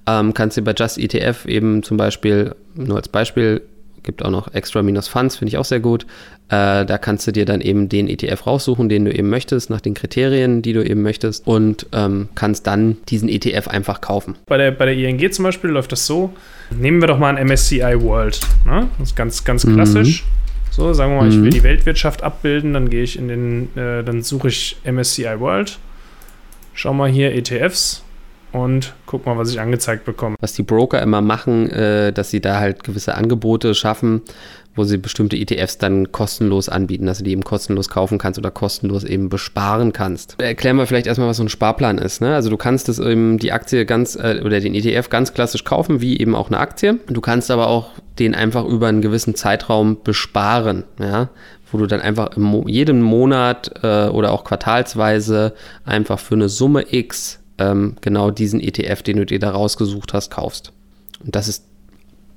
ähm, 0.06 0.34
kannst 0.34 0.58
dir 0.58 0.62
bei 0.62 0.74
Just 0.76 0.98
ETF 0.98 1.46
eben 1.46 1.82
zum 1.82 1.96
Beispiel, 1.96 2.54
nur 2.74 2.98
als 2.98 3.08
Beispiel, 3.08 3.62
gibt 4.06 4.24
auch 4.24 4.30
noch 4.30 4.54
Extra 4.54 4.82
Minus 4.82 5.08
Funds, 5.08 5.36
finde 5.36 5.50
ich 5.50 5.58
auch 5.58 5.64
sehr 5.66 5.80
gut. 5.80 6.06
Äh, 6.48 6.86
da 6.86 6.96
kannst 6.96 7.26
du 7.26 7.32
dir 7.32 7.44
dann 7.44 7.60
eben 7.60 7.90
den 7.90 8.08
ETF 8.08 8.46
raussuchen, 8.46 8.88
den 8.88 9.04
du 9.04 9.12
eben 9.12 9.28
möchtest, 9.28 9.68
nach 9.68 9.82
den 9.82 9.92
Kriterien, 9.92 10.62
die 10.62 10.72
du 10.72 10.82
eben 10.82 11.02
möchtest 11.02 11.46
und 11.46 11.86
ähm, 11.92 12.28
kannst 12.34 12.66
dann 12.66 12.96
diesen 13.08 13.28
ETF 13.28 13.68
einfach 13.68 14.00
kaufen. 14.00 14.36
Bei 14.46 14.56
der, 14.56 14.70
bei 14.70 14.86
der 14.86 14.94
ING 14.94 15.30
zum 15.30 15.42
Beispiel 15.42 15.70
läuft 15.70 15.92
das 15.92 16.06
so. 16.06 16.32
Nehmen 16.70 17.02
wir 17.02 17.08
doch 17.08 17.18
mal 17.18 17.36
ein 17.36 17.46
MSCI 17.46 18.00
World. 18.00 18.40
Ne? 18.64 18.88
Das 18.98 19.10
ist 19.10 19.16
ganz, 19.16 19.44
ganz 19.44 19.66
klassisch. 19.66 20.24
Mhm. 20.24 20.70
So, 20.70 20.92
sagen 20.92 21.12
wir 21.12 21.22
mal, 21.22 21.28
ich 21.28 21.36
will 21.36 21.44
mhm. 21.44 21.50
die 21.50 21.62
Weltwirtschaft 21.62 22.22
abbilden, 22.22 22.74
dann 22.74 22.90
gehe 22.90 23.02
ich 23.02 23.18
in 23.18 23.28
den, 23.28 23.76
äh, 23.76 24.04
dann 24.04 24.22
suche 24.22 24.48
ich 24.48 24.76
MSCI 24.84 25.40
World. 25.40 25.78
Schau 26.74 26.92
mal 26.92 27.10
hier 27.10 27.34
ETFs 27.34 28.02
und 28.56 28.94
guck 29.04 29.26
mal, 29.26 29.36
was 29.36 29.50
ich 29.50 29.60
angezeigt 29.60 30.04
bekomme. 30.04 30.36
Was 30.40 30.54
die 30.54 30.62
Broker 30.62 31.02
immer 31.02 31.20
machen, 31.20 31.70
äh, 31.70 32.12
dass 32.12 32.30
sie 32.30 32.40
da 32.40 32.58
halt 32.58 32.84
gewisse 32.84 33.14
Angebote 33.14 33.74
schaffen, 33.74 34.22
wo 34.74 34.84
sie 34.84 34.96
bestimmte 34.98 35.36
ETFs 35.36 35.78
dann 35.78 36.10
kostenlos 36.10 36.68
anbieten, 36.68 37.06
dass 37.06 37.18
du 37.18 37.24
die 37.24 37.32
eben 37.32 37.44
kostenlos 37.44 37.88
kaufen 37.88 38.18
kannst 38.18 38.38
oder 38.38 38.50
kostenlos 38.50 39.04
eben 39.04 39.28
besparen 39.28 39.92
kannst. 39.92 40.40
Erklären 40.40 40.76
wir 40.76 40.86
vielleicht 40.86 41.06
erstmal, 41.06 41.28
was 41.28 41.36
so 41.36 41.44
ein 41.44 41.48
Sparplan 41.48 41.98
ist. 41.98 42.20
Ne? 42.20 42.34
Also 42.34 42.50
du 42.50 42.56
kannst 42.56 42.88
das 42.88 42.98
eben 42.98 43.38
die 43.38 43.52
Aktie 43.52 43.84
ganz 43.84 44.16
äh, 44.16 44.40
oder 44.44 44.60
den 44.60 44.74
ETF 44.74 45.10
ganz 45.10 45.34
klassisch 45.34 45.64
kaufen, 45.64 46.00
wie 46.00 46.18
eben 46.18 46.34
auch 46.34 46.48
eine 46.48 46.58
Aktie. 46.58 46.98
Du 47.08 47.20
kannst 47.20 47.50
aber 47.50 47.68
auch 47.68 47.90
den 48.18 48.34
einfach 48.34 48.64
über 48.64 48.88
einen 48.88 49.02
gewissen 49.02 49.34
Zeitraum 49.34 49.98
besparen, 50.02 50.84
ja, 50.98 51.28
wo 51.70 51.76
du 51.76 51.86
dann 51.86 52.00
einfach 52.00 52.36
im, 52.36 52.66
jedem 52.66 53.02
Monat 53.02 53.70
äh, 53.82 54.08
oder 54.08 54.32
auch 54.32 54.44
quartalsweise 54.44 55.52
einfach 55.84 56.18
für 56.18 56.34
eine 56.34 56.48
Summe 56.48 56.86
X 56.90 57.40
ähm, 57.58 57.96
genau 58.00 58.30
diesen 58.30 58.60
ETF, 58.60 59.02
den 59.02 59.18
du 59.18 59.26
dir 59.26 59.38
da 59.38 59.50
rausgesucht 59.50 60.12
hast, 60.12 60.30
kaufst. 60.30 60.72
Und 61.24 61.34
das 61.34 61.48
ist 61.48 61.64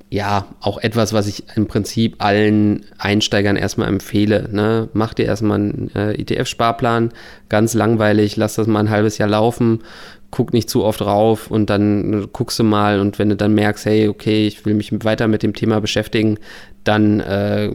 ja 0.10 0.48
auch 0.62 0.80
etwas, 0.80 1.14
was 1.14 1.28
ich 1.28 1.44
im 1.56 1.68
Prinzip 1.68 2.16
allen 2.18 2.86
Einsteigern 2.98 3.56
erstmal 3.56 3.90
empfehle. 3.90 4.50
Ne? 4.52 4.90
Mach 4.94 5.14
dir 5.14 5.26
erstmal 5.26 5.60
einen 5.60 5.92
äh, 5.94 6.14
ETF-Sparplan, 6.14 7.12
ganz 7.48 7.74
langweilig, 7.76 8.36
lass 8.36 8.56
das 8.56 8.68
mal 8.68 8.80
ein 8.80 8.90
halbes 8.90 9.20
Jahr 9.20 9.30
laufen, 9.30 9.84
guck 10.32 10.52
nicht 10.54 10.70
zu 10.70 10.84
oft 10.84 11.02
rauf 11.02 11.52
und 11.52 11.70
dann 11.70 12.30
guckst 12.34 12.58
du 12.58 12.64
mal 12.64 13.00
und 13.00 13.20
wenn 13.20 13.30
du 13.30 13.36
dann 13.36 13.54
merkst, 13.54 13.86
hey, 13.86 14.08
okay, 14.08 14.48
ich 14.48 14.66
will 14.66 14.74
mich 14.74 14.92
weiter 15.04 15.28
mit 15.28 15.44
dem 15.44 15.54
Thema 15.54 15.80
beschäftigen, 15.80 16.40
dann 16.84 17.20
äh, 17.20 17.72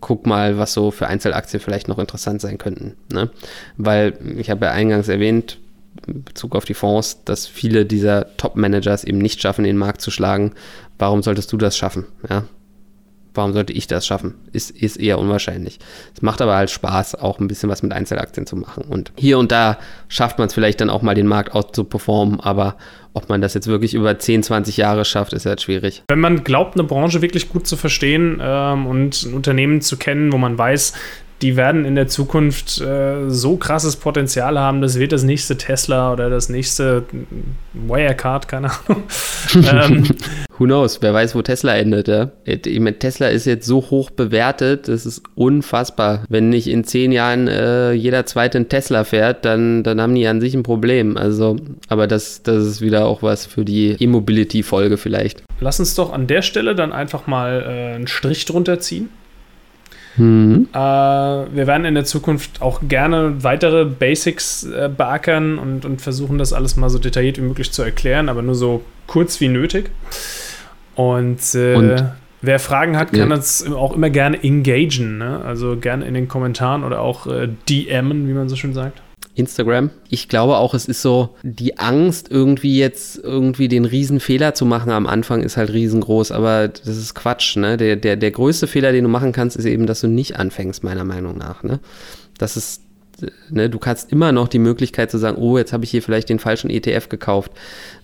guck 0.00 0.26
mal, 0.26 0.58
was 0.58 0.74
so 0.74 0.90
für 0.90 1.06
Einzelaktien 1.06 1.60
vielleicht 1.60 1.88
noch 1.88 1.98
interessant 1.98 2.42
sein 2.42 2.58
könnten. 2.58 2.96
Ne? 3.10 3.30
Weil 3.78 4.14
ich 4.36 4.50
habe 4.50 4.66
ja 4.66 4.72
eingangs 4.72 5.08
erwähnt, 5.08 5.58
Bezug 6.06 6.54
auf 6.54 6.64
die 6.64 6.74
Fonds, 6.74 7.24
dass 7.24 7.46
viele 7.46 7.86
dieser 7.86 8.36
Top-Managers 8.36 9.04
eben 9.04 9.18
nicht 9.18 9.40
schaffen, 9.40 9.64
den 9.64 9.76
Markt 9.76 10.00
zu 10.00 10.10
schlagen. 10.10 10.52
Warum 10.98 11.22
solltest 11.22 11.52
du 11.52 11.56
das 11.56 11.76
schaffen? 11.76 12.06
Ja? 12.28 12.44
Warum 13.34 13.54
sollte 13.54 13.72
ich 13.72 13.86
das 13.86 14.06
schaffen? 14.06 14.34
Ist, 14.52 14.70
ist 14.70 14.98
eher 14.98 15.18
unwahrscheinlich. 15.18 15.78
Es 16.14 16.20
macht 16.20 16.42
aber 16.42 16.54
halt 16.54 16.70
Spaß, 16.70 17.14
auch 17.14 17.38
ein 17.38 17.48
bisschen 17.48 17.70
was 17.70 17.82
mit 17.82 17.92
Einzelaktien 17.92 18.46
zu 18.46 18.56
machen. 18.56 18.84
Und 18.84 19.12
hier 19.16 19.38
und 19.38 19.50
da 19.50 19.78
schafft 20.08 20.38
man 20.38 20.48
es 20.48 20.54
vielleicht 20.54 20.82
dann 20.82 20.90
auch 20.90 21.00
mal, 21.00 21.14
den 21.14 21.26
Markt 21.26 21.54
auszuperformen, 21.54 22.40
aber 22.40 22.76
ob 23.14 23.28
man 23.28 23.40
das 23.40 23.54
jetzt 23.54 23.66
wirklich 23.66 23.94
über 23.94 24.18
10, 24.18 24.42
20 24.42 24.76
Jahre 24.76 25.04
schafft, 25.04 25.32
ist 25.32 25.46
halt 25.46 25.62
schwierig. 25.62 26.02
Wenn 26.08 26.20
man 26.20 26.44
glaubt, 26.44 26.76
eine 26.76 26.84
Branche 26.84 27.22
wirklich 27.22 27.48
gut 27.48 27.66
zu 27.66 27.76
verstehen 27.76 28.38
ähm, 28.42 28.86
und 28.86 29.22
ein 29.22 29.34
Unternehmen 29.34 29.80
zu 29.80 29.96
kennen, 29.96 30.32
wo 30.32 30.38
man 30.38 30.56
weiß, 30.56 30.92
die 31.42 31.56
werden 31.56 31.84
in 31.84 31.96
der 31.96 32.06
Zukunft 32.06 32.80
äh, 32.80 33.28
so 33.28 33.56
krasses 33.56 33.96
Potenzial 33.96 34.58
haben, 34.58 34.80
das 34.80 34.98
wird 34.98 35.12
das 35.12 35.24
nächste 35.24 35.56
Tesla 35.56 36.12
oder 36.12 36.30
das 36.30 36.48
nächste 36.48 37.04
Wirecard, 37.72 38.46
keine 38.46 38.70
Ahnung. 38.70 39.02
ähm, 39.54 40.04
Who 40.58 40.66
knows? 40.66 41.02
Wer 41.02 41.12
weiß, 41.12 41.34
wo 41.34 41.42
Tesla 41.42 41.76
endet, 41.76 42.06
ja? 42.06 42.30
Ich 42.44 42.78
meine, 42.78 42.98
Tesla 42.98 43.28
ist 43.28 43.46
jetzt 43.46 43.66
so 43.66 43.80
hoch 43.90 44.10
bewertet, 44.10 44.86
das 44.86 45.04
ist 45.04 45.22
unfassbar. 45.34 46.24
Wenn 46.28 46.48
nicht 46.50 46.68
in 46.68 46.84
zehn 46.84 47.10
Jahren 47.10 47.48
äh, 47.48 47.92
jeder 47.92 48.24
zweite 48.26 48.58
einen 48.58 48.68
Tesla 48.68 49.02
fährt, 49.02 49.44
dann, 49.44 49.82
dann 49.82 50.00
haben 50.00 50.14
die 50.14 50.26
an 50.26 50.40
sich 50.40 50.54
ein 50.54 50.62
Problem. 50.62 51.16
Also, 51.16 51.56
aber 51.88 52.06
das, 52.06 52.44
das 52.44 52.64
ist 52.64 52.80
wieder 52.80 53.06
auch 53.06 53.22
was 53.22 53.46
für 53.46 53.64
die 53.64 53.96
E-Mobility-Folge 53.98 54.96
vielleicht. 54.96 55.42
Lass 55.60 55.80
uns 55.80 55.96
doch 55.96 56.12
an 56.12 56.28
der 56.28 56.42
Stelle 56.42 56.76
dann 56.76 56.92
einfach 56.92 57.26
mal 57.26 57.64
äh, 57.66 57.94
einen 57.96 58.06
Strich 58.06 58.44
drunter 58.44 58.78
ziehen 58.78 59.08
Mhm. 60.16 60.68
Äh, 60.72 60.76
wir 60.76 61.66
werden 61.66 61.84
in 61.84 61.94
der 61.94 62.04
Zukunft 62.04 62.60
auch 62.60 62.80
gerne 62.86 63.42
weitere 63.42 63.84
Basics 63.84 64.64
äh, 64.64 64.90
beackern 64.94 65.58
und, 65.58 65.84
und 65.84 66.02
versuchen 66.02 66.38
das 66.38 66.52
alles 66.52 66.76
mal 66.76 66.90
so 66.90 66.98
detailliert 66.98 67.38
wie 67.38 67.42
möglich 67.42 67.72
zu 67.72 67.82
erklären, 67.82 68.28
aber 68.28 68.42
nur 68.42 68.54
so 68.54 68.82
kurz 69.06 69.40
wie 69.40 69.48
nötig. 69.48 69.90
Und, 70.94 71.54
äh, 71.54 71.74
und 71.74 72.04
wer 72.42 72.58
Fragen 72.58 72.96
hat, 72.96 73.12
kann 73.12 73.30
ja. 73.30 73.34
uns 73.36 73.66
auch 73.72 73.94
immer 73.94 74.10
gerne 74.10 74.42
engagen. 74.42 75.18
Ne? 75.18 75.40
Also 75.44 75.76
gerne 75.76 76.04
in 76.04 76.14
den 76.14 76.28
Kommentaren 76.28 76.84
oder 76.84 77.00
auch 77.00 77.26
äh, 77.26 77.48
DMen, 77.68 78.28
wie 78.28 78.32
man 78.32 78.48
so 78.48 78.56
schön 78.56 78.74
sagt. 78.74 79.00
Instagram. 79.34 79.90
Ich 80.10 80.28
glaube 80.28 80.56
auch, 80.56 80.74
es 80.74 80.84
ist 80.86 81.00
so, 81.00 81.36
die 81.42 81.78
Angst, 81.78 82.30
irgendwie 82.30 82.78
jetzt 82.78 83.18
irgendwie 83.18 83.68
den 83.68 83.84
Riesenfehler 83.84 84.54
zu 84.54 84.66
machen 84.66 84.92
am 84.92 85.06
Anfang, 85.06 85.42
ist 85.42 85.56
halt 85.56 85.72
riesengroß, 85.72 86.32
aber 86.32 86.68
das 86.68 86.96
ist 86.96 87.14
Quatsch, 87.14 87.56
ne? 87.56 87.76
Der, 87.76 87.96
der, 87.96 88.16
der 88.16 88.30
größte 88.30 88.66
Fehler, 88.66 88.92
den 88.92 89.04
du 89.04 89.10
machen 89.10 89.32
kannst, 89.32 89.56
ist 89.56 89.64
eben, 89.64 89.86
dass 89.86 90.00
du 90.02 90.08
nicht 90.08 90.36
anfängst, 90.38 90.84
meiner 90.84 91.04
Meinung 91.04 91.38
nach, 91.38 91.62
ne? 91.62 91.80
Das 92.36 92.56
ist 92.56 92.82
ne, 93.50 93.70
du 93.70 93.78
kannst 93.78 94.12
immer 94.12 94.32
noch 94.32 94.48
die 94.48 94.58
Möglichkeit 94.58 95.10
zu 95.10 95.18
sagen, 95.18 95.36
oh, 95.38 95.58
jetzt 95.58 95.72
habe 95.72 95.84
ich 95.84 95.90
hier 95.90 96.02
vielleicht 96.02 96.28
den 96.28 96.38
falschen 96.38 96.70
ETF 96.70 97.08
gekauft. 97.08 97.52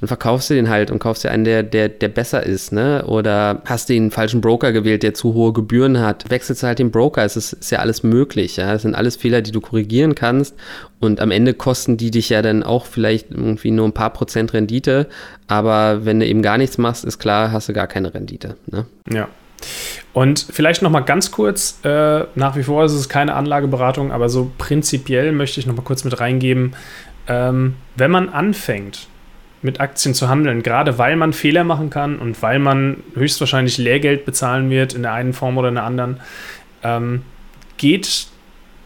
Dann 0.01 0.09
verkaufst 0.09 0.51
du 0.51 0.55
den 0.55 0.69
halt 0.69 0.91
und 0.91 0.99
kaufst 0.99 1.25
dir 1.25 1.31
einen, 1.31 1.45
der, 1.45 1.63
der, 1.63 1.89
der 1.89 2.09
besser 2.09 2.45
ist, 2.45 2.73
ne? 2.73 3.05
Oder 3.07 3.63
hast 3.65 3.89
den 3.89 4.11
falschen 4.11 4.41
Broker 4.41 4.73
gewählt, 4.73 5.03
der 5.03 5.15
zu 5.15 5.35
hohe 5.35 5.53
Gebühren 5.53 6.01
hat. 6.01 6.31
Wechselst 6.31 6.63
du 6.63 6.67
halt 6.67 6.79
den 6.79 6.91
Broker. 6.91 7.25
Es 7.25 7.37
ist, 7.37 7.53
ist 7.55 7.71
ja 7.71 7.79
alles 7.79 8.03
möglich, 8.03 8.57
ja. 8.57 8.73
Das 8.73 8.83
sind 8.83 8.95
alles 8.95 9.17
Fehler, 9.17 9.43
die 9.43 9.53
du 9.53 9.61
korrigieren 9.61 10.15
kannst. 10.15 10.55
Und 11.01 11.21
am 11.21 11.31
Ende 11.31 11.55
kosten 11.55 11.97
die 11.97 12.11
dich 12.11 12.29
ja 12.29 12.43
dann 12.43 12.63
auch 12.63 12.87
vielleicht 12.87 13.31
irgendwie 13.31 13.71
nur 13.71 13.87
ein 13.87 13.93
paar 13.93 14.13
Prozent 14.13 14.53
Rendite. 14.53 15.07
Aber 15.47 16.05
wenn 16.05 16.21
du 16.21 16.27
eben 16.27 16.43
gar 16.43 16.59
nichts 16.59 16.79
machst, 16.79 17.05
ist 17.05 17.19
klar, 17.19 17.53
hast 17.53 17.69
du 17.69 17.73
gar 17.73 17.87
keine 17.87 18.15
Rendite. 18.15 18.57
Ne? 18.67 18.87
Ja. 19.11 19.29
Und 20.13 20.47
vielleicht 20.51 20.83
noch 20.83 20.91
mal 20.91 21.01
ganz 21.01 21.31
kurz, 21.31 21.81
äh, 21.85 22.25
nach 22.35 22.57
wie 22.57 22.63
vor 22.63 22.85
ist 22.85 22.93
es 22.93 23.09
keine 23.09 23.35
Anlageberatung, 23.35 24.13
aber 24.13 24.29
so 24.29 24.51
prinzipiell 24.59 25.33
möchte 25.33 25.61
ich 25.61 25.67
noch 25.67 25.77
mal 25.77 25.83
kurz 25.83 26.05
mit 26.05 26.19
reingeben, 26.19 26.75
ähm, 27.29 27.75
wenn 27.97 28.11
man 28.11 28.29
anfängt, 28.29 29.09
mit 29.61 29.81
Aktien 29.81 30.15
zu 30.15 30.29
handeln, 30.29 30.63
gerade 30.63 30.99
weil 30.99 31.17
man 31.17 31.33
Fehler 31.33 31.65
machen 31.65 31.91
kann 31.91 32.19
und 32.19 32.41
weil 32.43 32.59
man 32.59 32.99
höchstwahrscheinlich 33.15 33.77
Lehrgeld 33.79 34.25
bezahlen 34.25 34.71
wird 34.71 34.95
in 34.95 35.03
der 35.03 35.13
einen 35.13 35.33
Form 35.33 35.59
oder 35.59 35.69
in 35.69 35.75
der 35.75 35.85
anderen, 35.85 36.21
ähm, 36.83 37.23
geht 37.77 38.29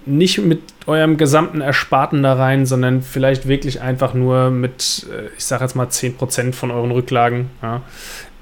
nicht 0.05 0.39
mit 0.39 0.61
eurem 0.87 1.17
gesamten 1.17 1.61
Ersparten 1.61 2.23
da 2.23 2.35
rein, 2.35 2.67
sondern 2.67 3.03
vielleicht 3.03 3.47
wirklich 3.47 3.81
einfach 3.81 4.15
nur 4.15 4.51
mit, 4.51 5.07
äh, 5.11 5.29
ich 5.37 5.45
sage 5.45 5.65
jetzt 5.65 5.75
mal 5.75 5.89
10% 5.89 6.55
von 6.55 6.71
euren 6.71 6.91
Rücklagen. 6.91 7.51
Ja. 7.63 7.83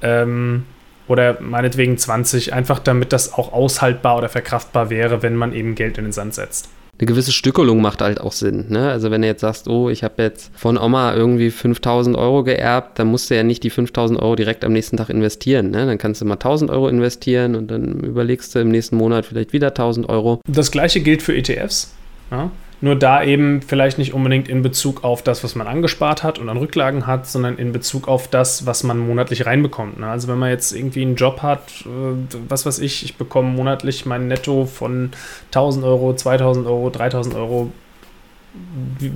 Ähm, 0.03 0.65
oder 1.11 1.39
meinetwegen 1.41 1.99
20, 1.99 2.55
einfach 2.55 2.79
damit 2.79 3.13
das 3.13 3.35
auch 3.35 3.53
aushaltbar 3.53 4.17
oder 4.17 4.29
verkraftbar 4.29 4.91
wäre, 4.91 5.23
wenn 5.23 5.35
man 5.35 5.53
eben 5.53 5.75
Geld 5.75 5.99
in 5.99 6.05
den 6.05 6.13
Sand 6.13 6.35
setzt 6.35 6.69
eine 7.01 7.07
gewisse 7.07 7.33
Stückelung 7.33 7.81
macht 7.81 8.03
halt 8.03 8.21
auch 8.21 8.33
Sinn. 8.33 8.67
Ne? 8.69 8.91
Also 8.91 9.11
wenn 9.11 9.23
du 9.23 9.29
jetzt 9.29 9.41
sagst, 9.41 9.69
oh, 9.69 9.89
ich 9.89 10.05
habe 10.05 10.23
jetzt 10.23 10.51
von 10.55 10.77
Oma 10.77 11.15
irgendwie 11.15 11.51
5000 11.51 12.15
Euro 12.15 12.45
geerbt, 12.45 12.99
dann 12.99 13.07
musst 13.07 13.31
du 13.31 13.37
ja 13.37 13.43
nicht 13.43 13.63
die 13.63 13.71
5000 13.71 14.21
Euro 14.21 14.37
direkt 14.37 14.67
am 14.67 14.75
nächsten 14.75 14.99
Tag 14.99 15.09
investieren. 15.09 15.71
Ne? 15.71 15.87
Dann 15.87 15.97
kannst 15.97 16.21
du 16.21 16.27
mal 16.27 16.35
1000 16.35 16.71
Euro 16.71 16.89
investieren 16.89 17.55
und 17.55 17.71
dann 17.71 18.01
überlegst 18.01 18.55
du 18.55 18.59
im 18.59 18.71
nächsten 18.71 18.97
Monat 18.97 19.25
vielleicht 19.25 19.55
wieder 19.55 19.69
1000 19.69 20.11
Euro. 20.11 20.43
Das 20.47 20.71
gleiche 20.71 21.01
gilt 21.01 21.23
für 21.23 21.35
ETFs. 21.35 21.95
Ja? 22.31 22.51
Nur 22.83 22.97
da 22.97 23.23
eben 23.23 23.61
vielleicht 23.61 23.99
nicht 23.99 24.15
unbedingt 24.15 24.49
in 24.49 24.63
Bezug 24.63 25.05
auf 25.05 25.23
das, 25.23 25.45
was 25.45 25.55
man 25.55 25.67
angespart 25.67 26.23
hat 26.23 26.39
und 26.39 26.49
an 26.49 26.57
Rücklagen 26.57 27.07
hat, 27.07 27.27
sondern 27.27 27.59
in 27.59 27.73
Bezug 27.73 28.09
auf 28.09 28.29
das, 28.29 28.65
was 28.65 28.85
man 28.85 28.99
monatlich 28.99 29.45
reinbekommt. 29.45 30.01
Ne? 30.01 30.07
Also 30.07 30.29
wenn 30.29 30.39
man 30.39 30.49
jetzt 30.49 30.73
irgendwie 30.73 31.03
einen 31.03 31.17
Job 31.17 31.43
hat, 31.43 31.61
äh, 31.85 32.37
was 32.49 32.65
weiß 32.65 32.79
ich, 32.79 33.05
ich 33.05 33.17
bekomme 33.17 33.51
monatlich 33.51 34.07
mein 34.07 34.29
Netto 34.29 34.65
von 34.65 35.11
1000 35.49 35.85
Euro, 35.85 36.15
2000 36.15 36.67
Euro, 36.67 36.89
3000 36.89 37.35
Euro, 37.35 37.71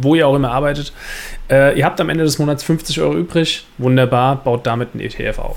wo 0.02 0.14
ihr 0.14 0.28
auch 0.28 0.36
immer 0.36 0.52
arbeitet. 0.52 0.92
Äh, 1.50 1.78
ihr 1.78 1.86
habt 1.86 2.00
am 2.00 2.10
Ende 2.10 2.24
des 2.24 2.38
Monats 2.38 2.62
50 2.64 3.00
Euro 3.00 3.16
übrig. 3.16 3.66
Wunderbar, 3.78 4.36
baut 4.44 4.66
damit 4.66 4.90
einen 4.92 5.00
ETF 5.00 5.38
auf. 5.38 5.56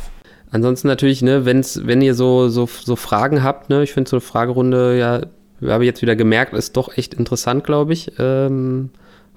Ansonsten 0.49 0.87
natürlich, 0.87 1.21
ne, 1.21 1.43
wenn's, 1.43 1.81
wenn 1.85 2.01
ihr 2.01 2.15
so, 2.15 2.47
so, 2.47 2.67
so 2.67 2.95
Fragen 2.95 3.43
habt, 3.43 3.69
ne, 3.69 3.83
ich 3.83 3.91
finde 3.91 4.09
so 4.09 4.15
eine 4.15 4.21
Fragerunde 4.21 4.97
ja 4.97 5.21
habe 5.61 5.85
jetzt 5.85 6.01
wieder 6.01 6.15
gemerkt, 6.15 6.53
ist 6.53 6.77
doch 6.77 6.97
echt 6.97 7.13
interessant, 7.13 7.63
glaube 7.63 7.93
ich. 7.93 8.11
Ähm, 8.19 8.89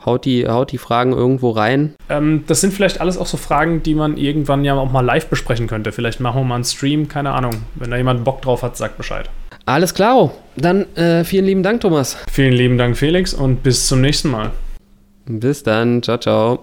haut, 0.04 0.24
die, 0.24 0.46
haut 0.48 0.72
die 0.72 0.78
Fragen 0.78 1.12
irgendwo 1.12 1.50
rein. 1.50 1.94
Ähm, 2.08 2.44
das 2.46 2.60
sind 2.60 2.72
vielleicht 2.72 3.00
alles 3.00 3.18
auch 3.18 3.26
so 3.26 3.36
Fragen, 3.36 3.82
die 3.82 3.94
man 3.94 4.16
irgendwann 4.16 4.64
ja 4.64 4.74
auch 4.74 4.90
mal 4.90 5.04
live 5.04 5.26
besprechen 5.26 5.66
könnte. 5.66 5.92
Vielleicht 5.92 6.20
machen 6.20 6.40
wir 6.40 6.44
mal 6.44 6.54
einen 6.56 6.64
Stream, 6.64 7.08
keine 7.08 7.32
Ahnung. 7.32 7.52
Wenn 7.74 7.90
da 7.90 7.96
jemand 7.96 8.24
Bock 8.24 8.42
drauf 8.42 8.62
hat, 8.62 8.76
sagt 8.76 8.96
Bescheid. 8.96 9.28
Alles 9.66 9.94
klar. 9.94 10.32
Dann 10.56 10.94
äh, 10.96 11.24
vielen 11.24 11.44
lieben 11.44 11.62
Dank, 11.62 11.80
Thomas. 11.80 12.16
Vielen 12.30 12.52
lieben 12.52 12.78
Dank, 12.78 12.96
Felix, 12.96 13.34
und 13.34 13.62
bis 13.62 13.86
zum 13.86 14.00
nächsten 14.00 14.30
Mal. 14.30 14.50
Bis 15.26 15.62
dann. 15.62 16.02
Ciao, 16.02 16.18
ciao. 16.18 16.62